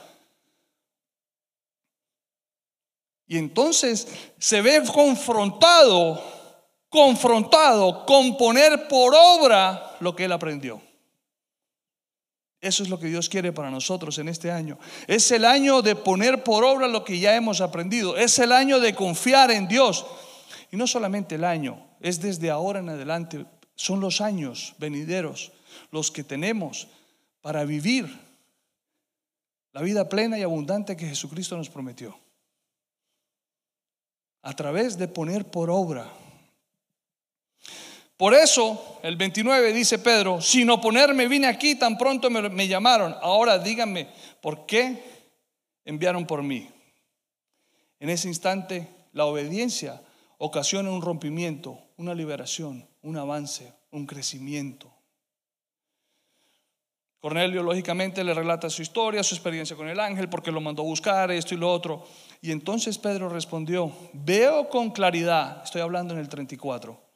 [3.28, 6.24] Y entonces se ve confrontado,
[6.88, 10.82] confrontado con poner por obra lo que él aprendió.
[12.62, 14.78] Eso es lo que Dios quiere para nosotros en este año.
[15.08, 18.18] Es el año de poner por obra lo que ya hemos aprendido.
[18.18, 20.06] Es el año de confiar en Dios.
[20.72, 23.46] Y no solamente el año, es desde ahora en adelante.
[23.76, 25.54] Son los años venideros
[25.92, 26.88] los que tenemos
[27.42, 28.10] para vivir
[29.72, 32.18] la vida plena y abundante que Jesucristo nos prometió.
[34.42, 36.12] A través de poner por obra
[38.20, 43.16] por eso, el 29 dice Pedro, sin oponerme vine aquí, tan pronto me, llamaron.
[43.22, 44.10] Ahora díganme,
[44.42, 45.02] ¿por qué
[45.86, 46.70] enviaron por mí?
[47.98, 50.02] En ese instante, la obediencia
[50.38, 54.92] ocasiona un rompimiento, una liberación, un avance, un crecimiento.
[57.22, 60.88] Cornelio lógicamente le relata su historia, su experiencia con el ángel, porque lo mandó a
[60.88, 62.06] buscar, esto y lo otro.
[62.42, 67.09] Y entonces Pedro respondió, veo con claridad, estoy hablando en el 34,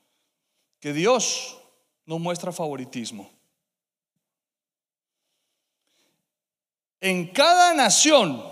[0.84, 1.58] que Dios
[2.06, 3.32] no muestra favoritismo.
[7.00, 8.44] En cada nación,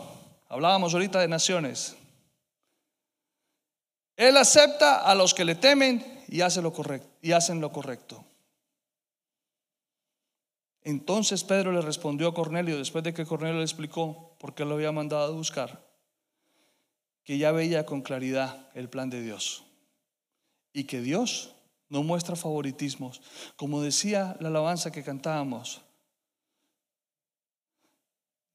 [0.47, 1.97] hablábamos ahorita de naciones,
[4.15, 8.23] Él acepta a los que le temen y, hace lo correcto, y hacen lo correcto.
[10.83, 14.75] Entonces Pedro le respondió a Cornelio, después de que Cornelio le explicó por qué lo
[14.75, 15.85] había mandado a buscar,
[17.25, 19.65] que ya veía con claridad el plan de Dios
[20.71, 21.55] y que Dios
[21.91, 23.21] no muestra favoritismos.
[23.57, 25.81] Como decía la alabanza que cantábamos,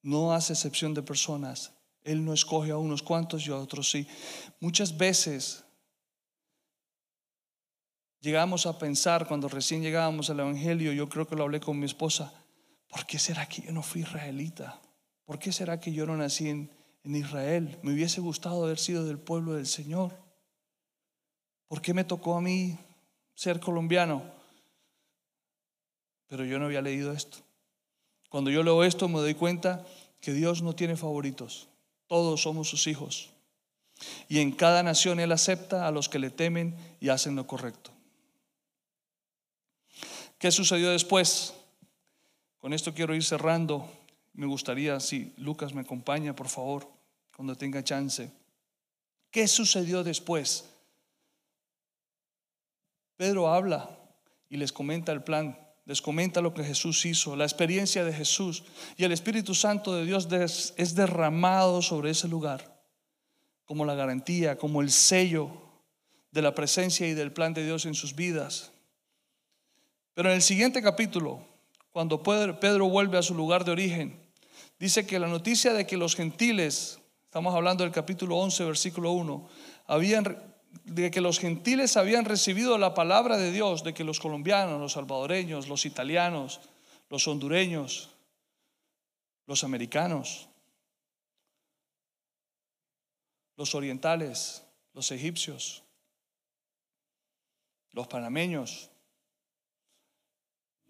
[0.02, 1.72] no hace excepción de personas.
[2.02, 4.08] Él no escoge a unos cuantos y a otros sí.
[4.58, 5.64] Muchas veces
[8.20, 11.84] llegamos a pensar cuando recién llegábamos al Evangelio, yo creo que lo hablé con mi
[11.84, 12.32] esposa,
[12.88, 14.80] ¿por qué será que yo no fui israelita?
[15.26, 16.70] ¿Por qué será que yo no nací en,
[17.04, 17.78] en Israel?
[17.82, 20.16] Me hubiese gustado haber sido del pueblo del Señor.
[21.68, 22.78] ¿Por qué me tocó a mí
[23.36, 24.22] ser colombiano.
[26.26, 27.38] Pero yo no había leído esto.
[28.28, 29.86] Cuando yo leo esto me doy cuenta
[30.20, 31.68] que Dios no tiene favoritos.
[32.08, 33.30] Todos somos sus hijos.
[34.28, 37.92] Y en cada nación Él acepta a los que le temen y hacen lo correcto.
[40.38, 41.54] ¿Qué sucedió después?
[42.58, 43.88] Con esto quiero ir cerrando.
[44.34, 46.88] Me gustaría, si Lucas me acompaña, por favor,
[47.34, 48.30] cuando tenga chance.
[49.30, 50.64] ¿Qué sucedió después?
[53.16, 53.90] Pedro habla
[54.48, 58.64] y les comenta el plan, les comenta lo que Jesús hizo, la experiencia de Jesús.
[58.96, 60.28] Y el Espíritu Santo de Dios
[60.76, 62.76] es derramado sobre ese lugar
[63.66, 65.50] como la garantía, como el sello
[66.30, 68.70] de la presencia y del plan de Dios en sus vidas.
[70.14, 71.40] Pero en el siguiente capítulo,
[71.90, 74.20] cuando Pedro vuelve a su lugar de origen,
[74.78, 79.48] dice que la noticia de que los gentiles, estamos hablando del capítulo 11, versículo 1,
[79.86, 84.80] habían de que los gentiles habían recibido la palabra de Dios, de que los colombianos,
[84.80, 86.60] los salvadoreños, los italianos,
[87.08, 88.10] los hondureños,
[89.46, 90.48] los americanos,
[93.56, 95.82] los orientales, los egipcios,
[97.92, 98.90] los panameños,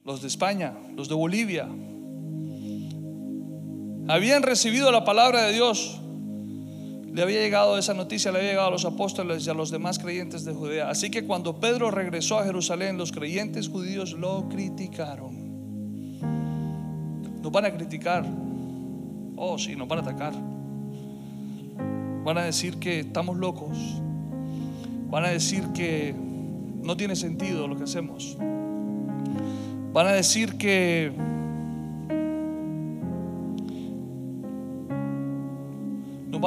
[0.05, 1.68] los de España, los de Bolivia,
[4.09, 6.01] habían recibido la palabra de Dios
[7.16, 9.98] le había llegado esa noticia, le había llegado a los apóstoles y a los demás
[9.98, 10.90] creyentes de Judea.
[10.90, 16.20] Así que cuando Pedro regresó a Jerusalén, los creyentes judíos lo criticaron.
[17.40, 18.22] Nos van a criticar.
[19.35, 20.35] Oh, sí, nos van a atacar.
[22.22, 23.79] Van a decir que estamos locos.
[25.09, 26.14] Van a decir que
[26.82, 28.36] no tiene sentido lo que hacemos.
[29.95, 31.12] Van a decir que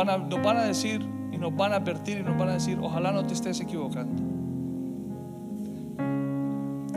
[0.08, 3.12] a, van a decir y nos van a advertir y nos van a decir, ojalá
[3.12, 4.22] no te estés equivocando.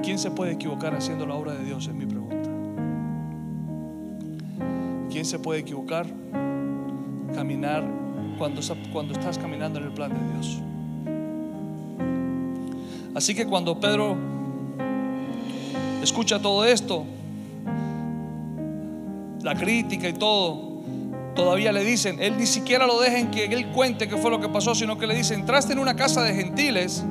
[0.03, 1.87] ¿Quién se puede equivocar haciendo la obra de Dios?
[1.89, 2.51] Es mi pregunta.
[5.11, 6.07] ¿Quién se puede equivocar?
[7.35, 7.85] Caminar
[8.39, 10.61] cuando estás caminando en el plan de Dios.
[13.15, 14.17] Así que cuando Pedro
[16.03, 17.05] escucha todo esto,
[19.43, 20.72] la crítica y todo,
[21.35, 24.49] todavía le dicen, él ni siquiera lo dejen que él cuente qué fue lo que
[24.49, 27.05] pasó, sino que le dicen, entraste en una casa de gentiles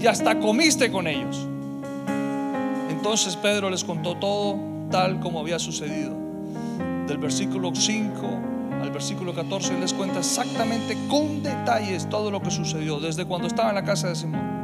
[0.00, 1.46] y hasta comiste con ellos.
[2.90, 4.58] Entonces Pedro les contó todo
[4.90, 6.14] tal como había sucedido.
[7.06, 8.50] Del versículo 5
[8.80, 13.68] al versículo 14 les cuenta exactamente con detalles todo lo que sucedió desde cuando estaba
[13.70, 14.59] en la casa de Simón.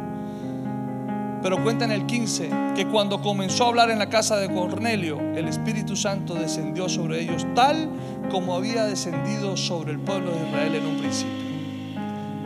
[1.42, 5.20] Pero cuenta en el 15 que cuando comenzó a hablar en la casa de Cornelio,
[5.34, 7.88] el Espíritu Santo descendió sobre ellos tal
[8.30, 11.46] como había descendido sobre el pueblo de Israel en un principio.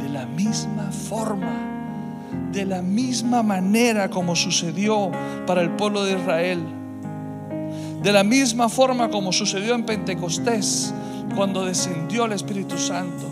[0.02, 1.70] De la misma forma,
[2.52, 5.10] de la misma manera como sucedió
[5.46, 6.60] para el pueblo de Israel.
[8.02, 10.92] De la misma forma como sucedió en Pentecostés,
[11.34, 13.28] cuando descendió el Espíritu Santo.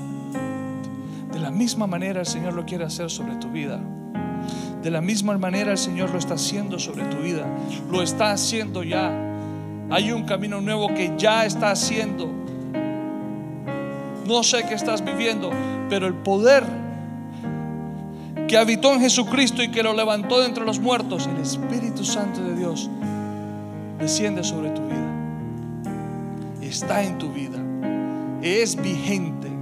[1.32, 3.80] De la misma manera el Señor lo quiere hacer sobre tu vida.
[4.82, 7.44] De la misma manera el Señor lo está haciendo sobre tu vida.
[7.90, 9.10] Lo está haciendo ya.
[9.90, 12.30] Hay un camino nuevo que ya está haciendo.
[14.26, 15.50] No sé qué estás viviendo,
[15.88, 16.64] pero el poder
[18.46, 22.42] que habitó en Jesucristo y que lo levantó de entre los muertos, el Espíritu Santo
[22.42, 22.88] de Dios,
[23.98, 24.98] desciende sobre tu vida.
[26.62, 27.58] Está en tu vida.
[28.42, 29.57] Es vigente.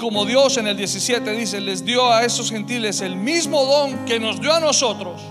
[0.00, 4.20] Como Dios en el 17 dice, les dio a esos gentiles el mismo don que
[4.20, 5.22] nos dio a nosotros,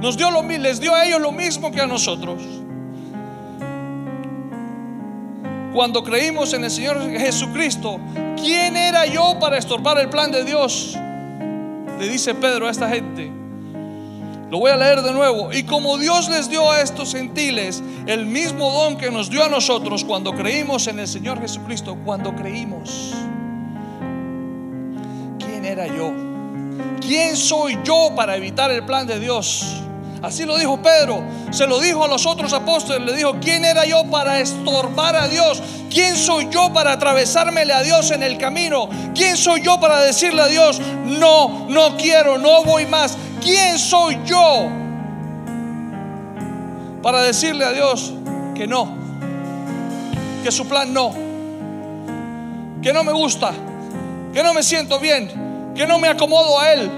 [0.00, 2.42] nos dio lo, les dio a ellos lo mismo que a nosotros.
[5.72, 8.00] Cuando creímos en el Señor Jesucristo,
[8.36, 10.96] ¿quién era yo para estorbar el plan de Dios?
[12.00, 13.30] Le dice Pedro a esta gente.
[14.50, 15.52] Lo voy a leer de nuevo.
[15.52, 19.48] Y como Dios les dio a estos gentiles el mismo don que nos dio a
[19.48, 23.14] nosotros cuando creímos en el Señor Jesucristo, cuando creímos
[25.70, 26.12] era yo?
[27.00, 29.82] ¿Quién soy yo para evitar el plan de Dios?
[30.22, 33.86] Así lo dijo Pedro, se lo dijo a los otros apóstoles, le dijo, ¿quién era
[33.86, 35.62] yo para estorbar a Dios?
[35.88, 38.90] ¿Quién soy yo para atravesármele a Dios en el camino?
[39.14, 43.16] ¿Quién soy yo para decirle a Dios, no, no quiero, no voy más?
[43.40, 44.68] ¿Quién soy yo
[47.02, 48.12] para decirle a Dios
[48.54, 48.94] que no,
[50.44, 51.14] que su plan no,
[52.82, 53.52] que no me gusta,
[54.34, 55.49] que no me siento bien,
[55.80, 56.90] que no me acomodo a Él.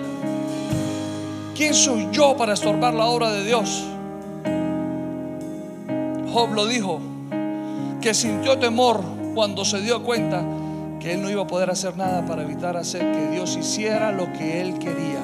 [1.55, 3.85] ¿Quién soy yo para estorbar la obra de Dios?
[6.33, 7.01] Job lo dijo,
[8.01, 9.01] que sintió temor
[9.37, 10.43] cuando se dio cuenta
[10.99, 14.33] que él no iba a poder hacer nada para evitar hacer que Dios hiciera lo
[14.33, 15.21] que él quería.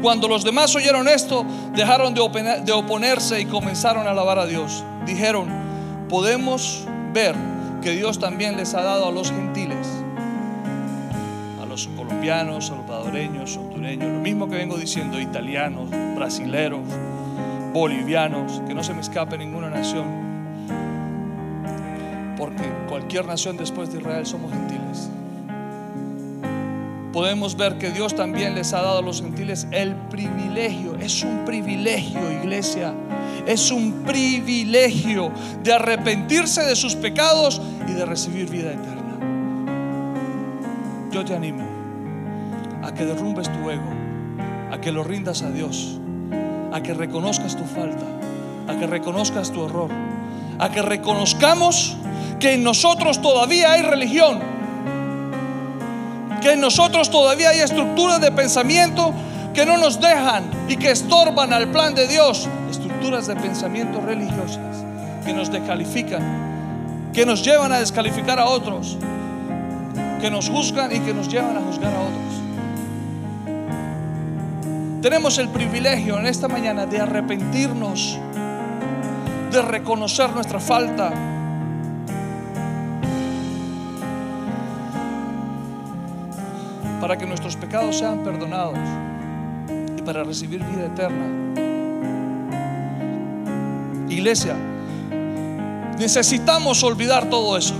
[0.00, 1.44] Cuando los demás oyeron esto,
[1.74, 4.82] dejaron de oponerse y comenzaron a alabar a Dios.
[5.04, 5.48] Dijeron,
[6.08, 7.53] podemos ver
[7.84, 9.86] que Dios también les ha dado a los gentiles,
[11.62, 16.80] a los colombianos, salvadoreños, hondureños, lo mismo que vengo diciendo, italianos, brasileros,
[17.74, 20.06] bolivianos, que no se me escape ninguna nación,
[22.38, 25.10] porque cualquier nación después de Israel somos gentiles.
[27.12, 31.44] Podemos ver que Dios también les ha dado a los gentiles el privilegio, es un
[31.44, 32.94] privilegio, iglesia,
[33.46, 35.30] es un privilegio
[35.62, 39.18] de arrepentirse de sus pecados y de recibir vida eterna.
[41.10, 41.64] Yo te animo
[42.82, 43.90] a que derrumbes tu ego,
[44.72, 45.98] a que lo rindas a Dios,
[46.72, 48.04] a que reconozcas tu falta,
[48.68, 49.90] a que reconozcas tu error,
[50.58, 51.96] a que reconozcamos
[52.40, 54.40] que en nosotros todavía hay religión,
[56.42, 59.14] que en nosotros todavía hay estructuras de pensamiento
[59.54, 62.48] que no nos dejan y que estorban al plan de Dios
[63.04, 64.82] de pensamiento religiosas
[65.26, 68.96] que nos descalifican, que nos llevan a descalificar a otros,
[70.22, 72.22] que nos juzgan y que nos llevan a juzgar a otros.
[75.02, 78.18] Tenemos el privilegio en esta mañana de arrepentirnos,
[79.52, 81.12] de reconocer nuestra falta.
[87.02, 88.78] Para que nuestros pecados sean perdonados
[89.98, 91.73] y para recibir vida eterna.
[94.14, 94.56] Iglesia,
[95.98, 97.74] necesitamos olvidar todo eso.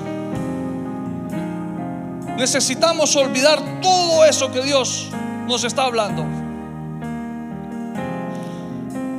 [2.36, 5.10] Necesitamos olvidar todo eso que Dios
[5.46, 6.24] nos está hablando.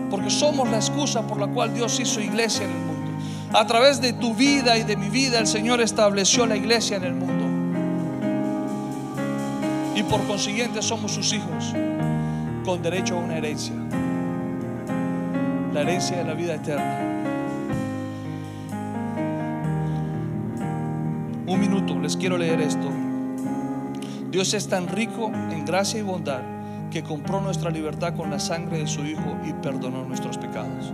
[0.09, 3.11] Porque somos la excusa por la cual Dios hizo iglesia en el mundo.
[3.53, 7.03] A través de tu vida y de mi vida el Señor estableció la iglesia en
[7.05, 7.45] el mundo.
[9.95, 11.73] Y por consiguiente somos sus hijos
[12.65, 13.84] con derecho a una herencia
[15.75, 17.01] la herencia de la vida eterna.
[21.47, 22.89] Un minuto, les quiero leer esto.
[24.31, 26.39] Dios es tan rico en gracia y bondad
[26.89, 30.93] que compró nuestra libertad con la sangre de su Hijo y perdonó nuestros pecados.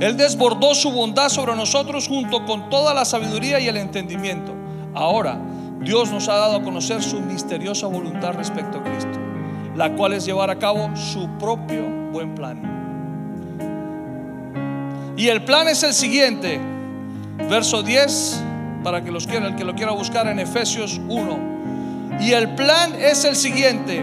[0.00, 4.54] Él desbordó su bondad sobre nosotros junto con toda la sabiduría y el entendimiento.
[4.94, 5.38] Ahora,
[5.80, 9.18] Dios nos ha dado a conocer su misteriosa voluntad respecto a Cristo,
[9.76, 12.77] la cual es llevar a cabo su propio buen plan.
[15.18, 16.58] Y el plan es el siguiente,
[17.50, 18.40] verso 10,
[18.82, 22.18] para que los quiera, el que lo quiera buscar en Efesios 1.
[22.20, 24.02] Y el plan es el siguiente,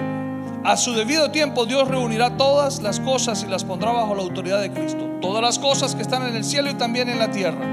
[0.63, 4.61] a su debido tiempo Dios reunirá todas las cosas y las pondrá bajo la autoridad
[4.61, 7.65] de Cristo, todas las cosas que están en el cielo y también en la tierra.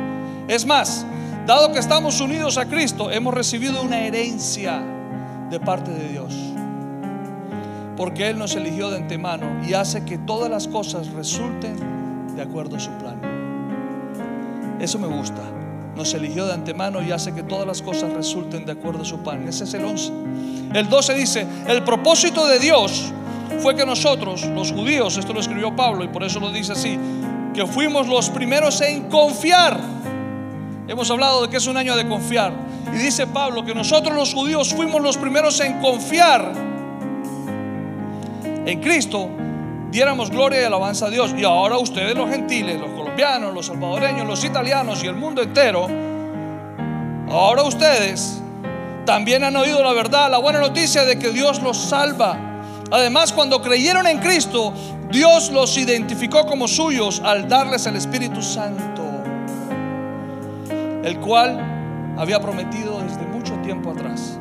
[0.48, 1.04] Es más,
[1.46, 4.80] Dado que estamos unidos a Cristo, hemos recibido una herencia
[5.50, 6.32] de parte de Dios.
[7.96, 12.76] Porque Él nos eligió de antemano y hace que todas las cosas resulten de acuerdo
[12.76, 13.31] a su plan.
[14.82, 15.40] Eso me gusta.
[15.96, 19.18] Nos eligió de antemano y hace que todas las cosas resulten de acuerdo a su
[19.18, 19.48] plan.
[19.48, 20.12] Ese es el 11.
[20.74, 23.12] El 12 dice, el propósito de Dios
[23.60, 26.98] fue que nosotros, los judíos, esto lo escribió Pablo y por eso lo dice así,
[27.54, 29.80] que fuimos los primeros en confiar
[30.88, 32.52] Hemos hablado de que es un año de confiar.
[32.92, 36.52] Y dice Pablo que nosotros los judíos fuimos los primeros en confiar
[38.66, 39.28] en Cristo,
[39.90, 41.34] diéramos gloria y alabanza a Dios.
[41.36, 45.86] Y ahora ustedes los gentiles, los colombianos, los salvadoreños, los italianos y el mundo entero,
[47.30, 48.40] ahora ustedes
[49.04, 52.38] también han oído la verdad, la buena noticia de que Dios los salva.
[52.90, 54.72] Además, cuando creyeron en Cristo,
[55.10, 59.02] Dios los identificó como suyos al darles el Espíritu Santo
[61.04, 64.38] el cual había prometido desde mucho tiempo atrás.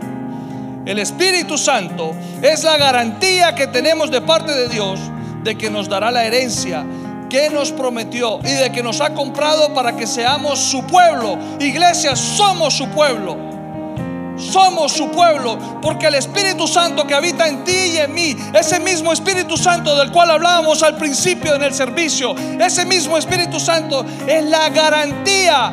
[0.86, 5.00] El Espíritu Santo es la garantía que tenemos de parte de Dios
[5.44, 6.86] de que nos dará la herencia
[7.32, 11.38] que nos prometió y de que nos ha comprado para que seamos su pueblo.
[11.62, 13.38] Iglesia, somos su pueblo.
[14.38, 18.82] Somos su pueblo porque el Espíritu Santo que habita en ti y en mí, ese
[18.82, 24.06] mismo Espíritu Santo del cual hablábamos al principio en el servicio, ese mismo Espíritu Santo
[24.28, 25.72] es la garantía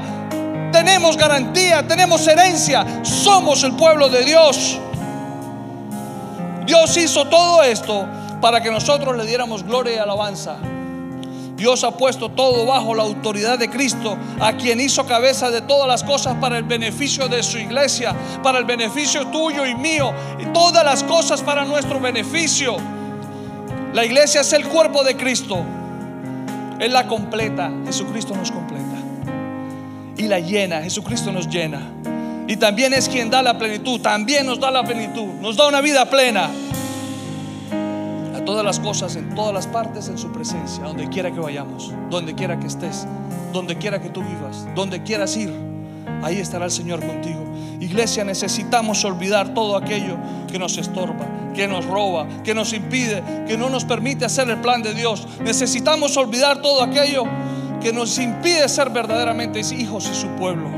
[0.71, 4.79] tenemos garantía, tenemos herencia, somos el pueblo de Dios.
[6.67, 8.07] Dios hizo todo esto
[8.43, 10.57] para que nosotros le diéramos gloria y alabanza.
[11.59, 15.87] Dios ha puesto todo bajo la autoridad de Cristo, a quien hizo cabeza de todas
[15.87, 20.47] las cosas para el beneficio de su iglesia, para el beneficio tuyo y mío, y
[20.47, 22.77] todas las cosas para nuestro beneficio.
[23.93, 25.65] La iglesia es el cuerpo de Cristo,
[26.79, 28.79] es la completa, Jesucristo nos completa
[30.19, 30.83] y la llena.
[30.83, 31.81] Jesucristo nos llena.
[32.47, 34.01] Y también es quien da la plenitud.
[34.01, 35.35] También nos da la plenitud.
[35.41, 36.51] Nos da una vida plena.
[38.49, 40.83] Todas las cosas, en todas las partes, en su presencia.
[40.83, 41.93] Donde quiera que vayamos.
[42.09, 43.07] Donde quiera que estés.
[43.53, 44.67] Donde quiera que tú vivas.
[44.75, 45.53] Donde quieras ir.
[46.23, 47.45] Ahí estará el Señor contigo.
[47.79, 50.17] Iglesia, necesitamos olvidar todo aquello
[50.51, 54.63] que nos estorba, que nos roba, que nos impide, que no nos permite hacer el
[54.63, 55.29] plan de Dios.
[55.45, 57.25] Necesitamos olvidar todo aquello
[57.83, 60.71] que nos impide ser verdaderamente hijos y su pueblo.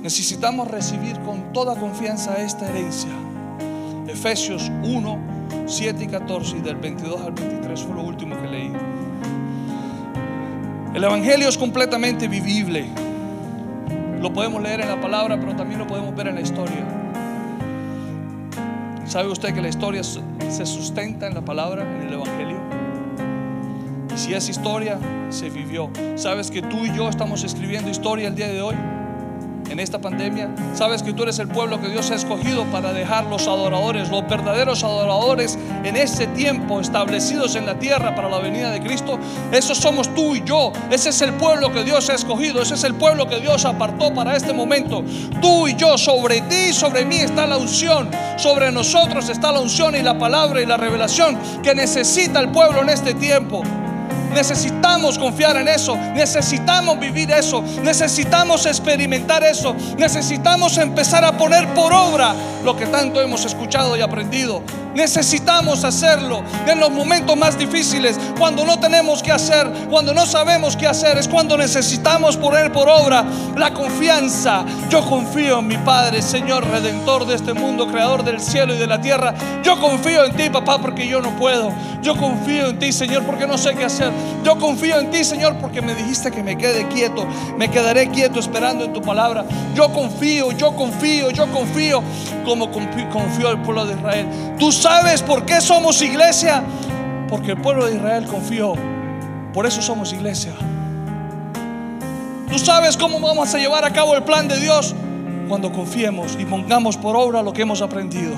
[0.00, 3.10] Necesitamos recibir con toda confianza esta herencia.
[4.14, 5.18] Efesios 1,
[5.66, 8.72] 7 y 14 y del 22 al 23 fue lo último que leí.
[10.94, 12.86] El Evangelio es completamente vivible.
[14.20, 16.86] Lo podemos leer en la palabra, pero también lo podemos ver en la historia.
[19.04, 22.62] ¿Sabe usted que la historia se sustenta en la palabra, en el Evangelio?
[24.14, 24.96] si es historia,
[25.30, 25.90] se vivió.
[26.14, 28.76] ¿Sabes que tú y yo estamos escribiendo historia el día de hoy?
[29.70, 33.24] En esta pandemia, sabes que tú eres el pueblo que Dios ha escogido para dejar
[33.24, 38.70] los adoradores, los verdaderos adoradores en ese tiempo establecidos en la tierra para la venida
[38.70, 39.18] de Cristo.
[39.50, 40.72] Esos somos tú y yo.
[40.90, 42.62] Ese es el pueblo que Dios ha escogido.
[42.62, 45.02] Ese es el pueblo que Dios apartó para este momento.
[45.40, 48.10] Tú y yo, sobre ti y sobre mí está la unción.
[48.36, 52.82] Sobre nosotros está la unción y la palabra y la revelación que necesita el pueblo
[52.82, 53.62] en este tiempo.
[54.34, 61.92] Necesitamos confiar en eso, necesitamos vivir eso, necesitamos experimentar eso, necesitamos empezar a poner por
[61.92, 64.62] obra lo que tanto hemos escuchado y aprendido.
[64.94, 70.76] Necesitamos hacerlo en los momentos más difíciles, cuando no tenemos que hacer, cuando no sabemos
[70.76, 73.24] qué hacer, es cuando necesitamos poner por obra
[73.56, 74.64] la confianza.
[74.88, 78.86] Yo confío en mi Padre, Señor, Redentor de este mundo, Creador del cielo y de
[78.86, 79.34] la tierra.
[79.62, 81.72] Yo confío en ti, papá, porque yo no puedo.
[82.02, 84.12] Yo confío en ti, Señor, porque no sé qué hacer.
[84.44, 87.26] Yo confío en ti, Señor, porque me dijiste que me quede quieto.
[87.58, 89.44] Me quedaré quieto esperando en tu palabra.
[89.74, 92.02] Yo confío, yo confío, yo confío
[92.54, 94.28] como confió el pueblo de Israel.
[94.60, 96.62] Tú sabes por qué somos iglesia.
[97.28, 98.74] Porque el pueblo de Israel confió.
[99.52, 100.52] Por eso somos iglesia.
[102.48, 104.94] Tú sabes cómo vamos a llevar a cabo el plan de Dios.
[105.48, 108.32] cuando confiemos y pongamos por obra lo que hemos aprendido.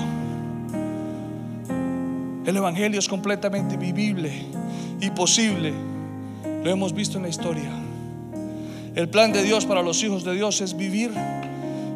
[2.45, 4.45] El Evangelio es completamente vivible
[4.99, 5.73] y posible.
[6.63, 7.69] Lo hemos visto en la historia.
[8.93, 11.11] El plan de Dios para los hijos de Dios es vivir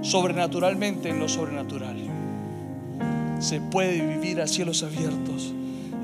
[0.01, 1.97] sobrenaturalmente en lo sobrenatural.
[3.39, 5.53] Se puede vivir a cielos abiertos.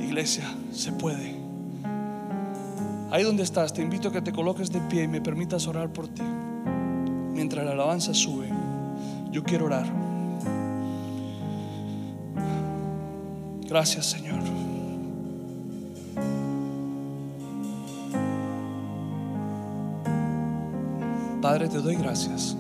[0.02, 1.36] Iglesia, se puede.
[3.12, 5.90] Ahí donde estás, te invito a que te coloques de pie y me permitas orar
[5.90, 6.24] por ti.
[7.34, 8.50] Mientras la alabanza sube,
[9.32, 9.86] yo quiero orar.
[13.68, 14.40] Gracias, Señor.
[21.42, 22.58] Padre, te doy gracias.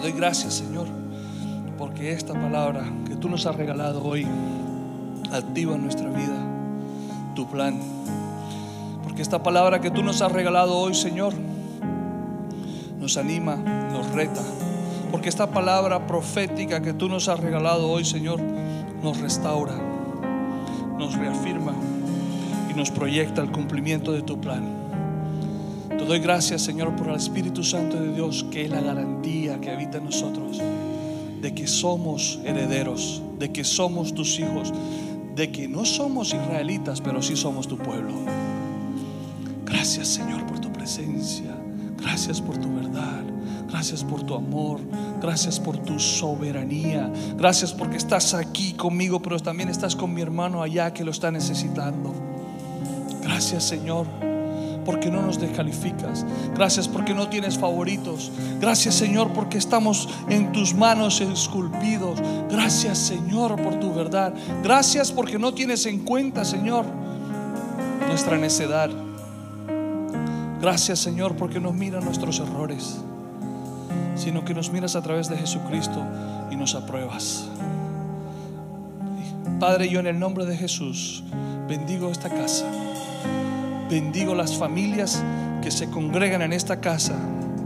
[0.00, 0.86] Doy gracias, Señor,
[1.76, 4.24] porque esta palabra que tú nos has regalado hoy
[5.32, 6.36] activa en nuestra vida
[7.34, 7.78] tu plan.
[9.02, 11.34] Porque esta palabra que tú nos has regalado hoy, Señor,
[13.00, 14.42] nos anima, nos reta.
[15.10, 18.40] Porque esta palabra profética que tú nos has regalado hoy, Señor,
[19.02, 19.74] nos restaura,
[20.96, 21.72] nos reafirma
[22.70, 24.77] y nos proyecta el cumplimiento de tu plan.
[26.08, 29.98] Doy gracias, Señor, por el Espíritu Santo de Dios, que es la garantía que habita
[29.98, 30.58] en nosotros,
[31.42, 34.72] de que somos herederos, de que somos tus hijos,
[35.36, 38.14] de que no somos israelitas, pero sí somos tu pueblo.
[39.66, 41.54] Gracias, Señor, por tu presencia.
[41.98, 43.22] Gracias por tu verdad.
[43.68, 44.80] Gracias por tu amor.
[45.20, 47.12] Gracias por tu soberanía.
[47.36, 51.30] Gracias porque estás aquí conmigo, pero también estás con mi hermano allá que lo está
[51.30, 52.14] necesitando.
[53.22, 54.27] Gracias, Señor
[54.88, 56.24] porque no nos descalificas.
[56.54, 58.32] Gracias porque no tienes favoritos.
[58.58, 62.18] Gracias Señor porque estamos en tus manos esculpidos.
[62.50, 64.32] Gracias Señor por tu verdad.
[64.62, 66.86] Gracias porque no tienes en cuenta Señor
[68.08, 68.88] nuestra necedad.
[70.58, 72.96] Gracias Señor porque no miras nuestros errores,
[74.16, 76.02] sino que nos miras a través de Jesucristo
[76.50, 77.44] y nos apruebas.
[79.60, 81.24] Padre, yo en el nombre de Jesús
[81.68, 82.64] bendigo esta casa.
[83.90, 85.22] Bendigo las familias
[85.62, 87.14] que se congregan en esta casa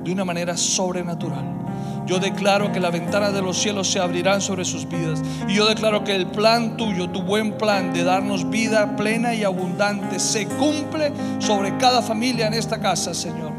[0.04, 1.62] de una manera sobrenatural.
[2.06, 5.22] Yo declaro que la ventana de los cielos se abrirán sobre sus vidas.
[5.48, 9.44] Y yo declaro que el plan tuyo, tu buen plan de darnos vida plena y
[9.44, 13.52] abundante, se cumple sobre cada familia en esta casa, Señor.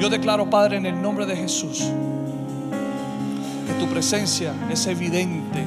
[0.00, 1.90] Yo declaro, Padre, en el nombre de Jesús,
[3.66, 5.64] que tu presencia es evidente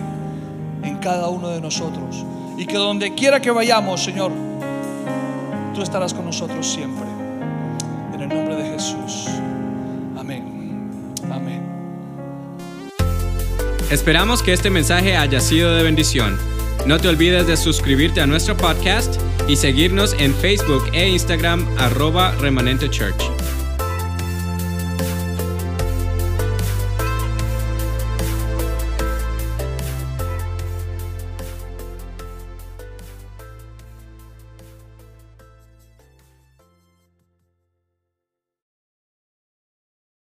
[0.84, 2.26] en cada uno de nosotros.
[2.58, 4.32] Y que donde quiera que vayamos, Señor,
[5.74, 7.06] tú estarás con nosotros siempre.
[8.14, 9.28] En el nombre de Jesús.
[10.18, 10.44] Amén.
[11.32, 11.62] Amén.
[13.90, 16.38] Esperamos que este mensaje haya sido de bendición.
[16.86, 19.16] No te olvides de suscribirte a nuestro podcast
[19.48, 23.41] y seguirnos en Facebook e Instagram arroba remanente church.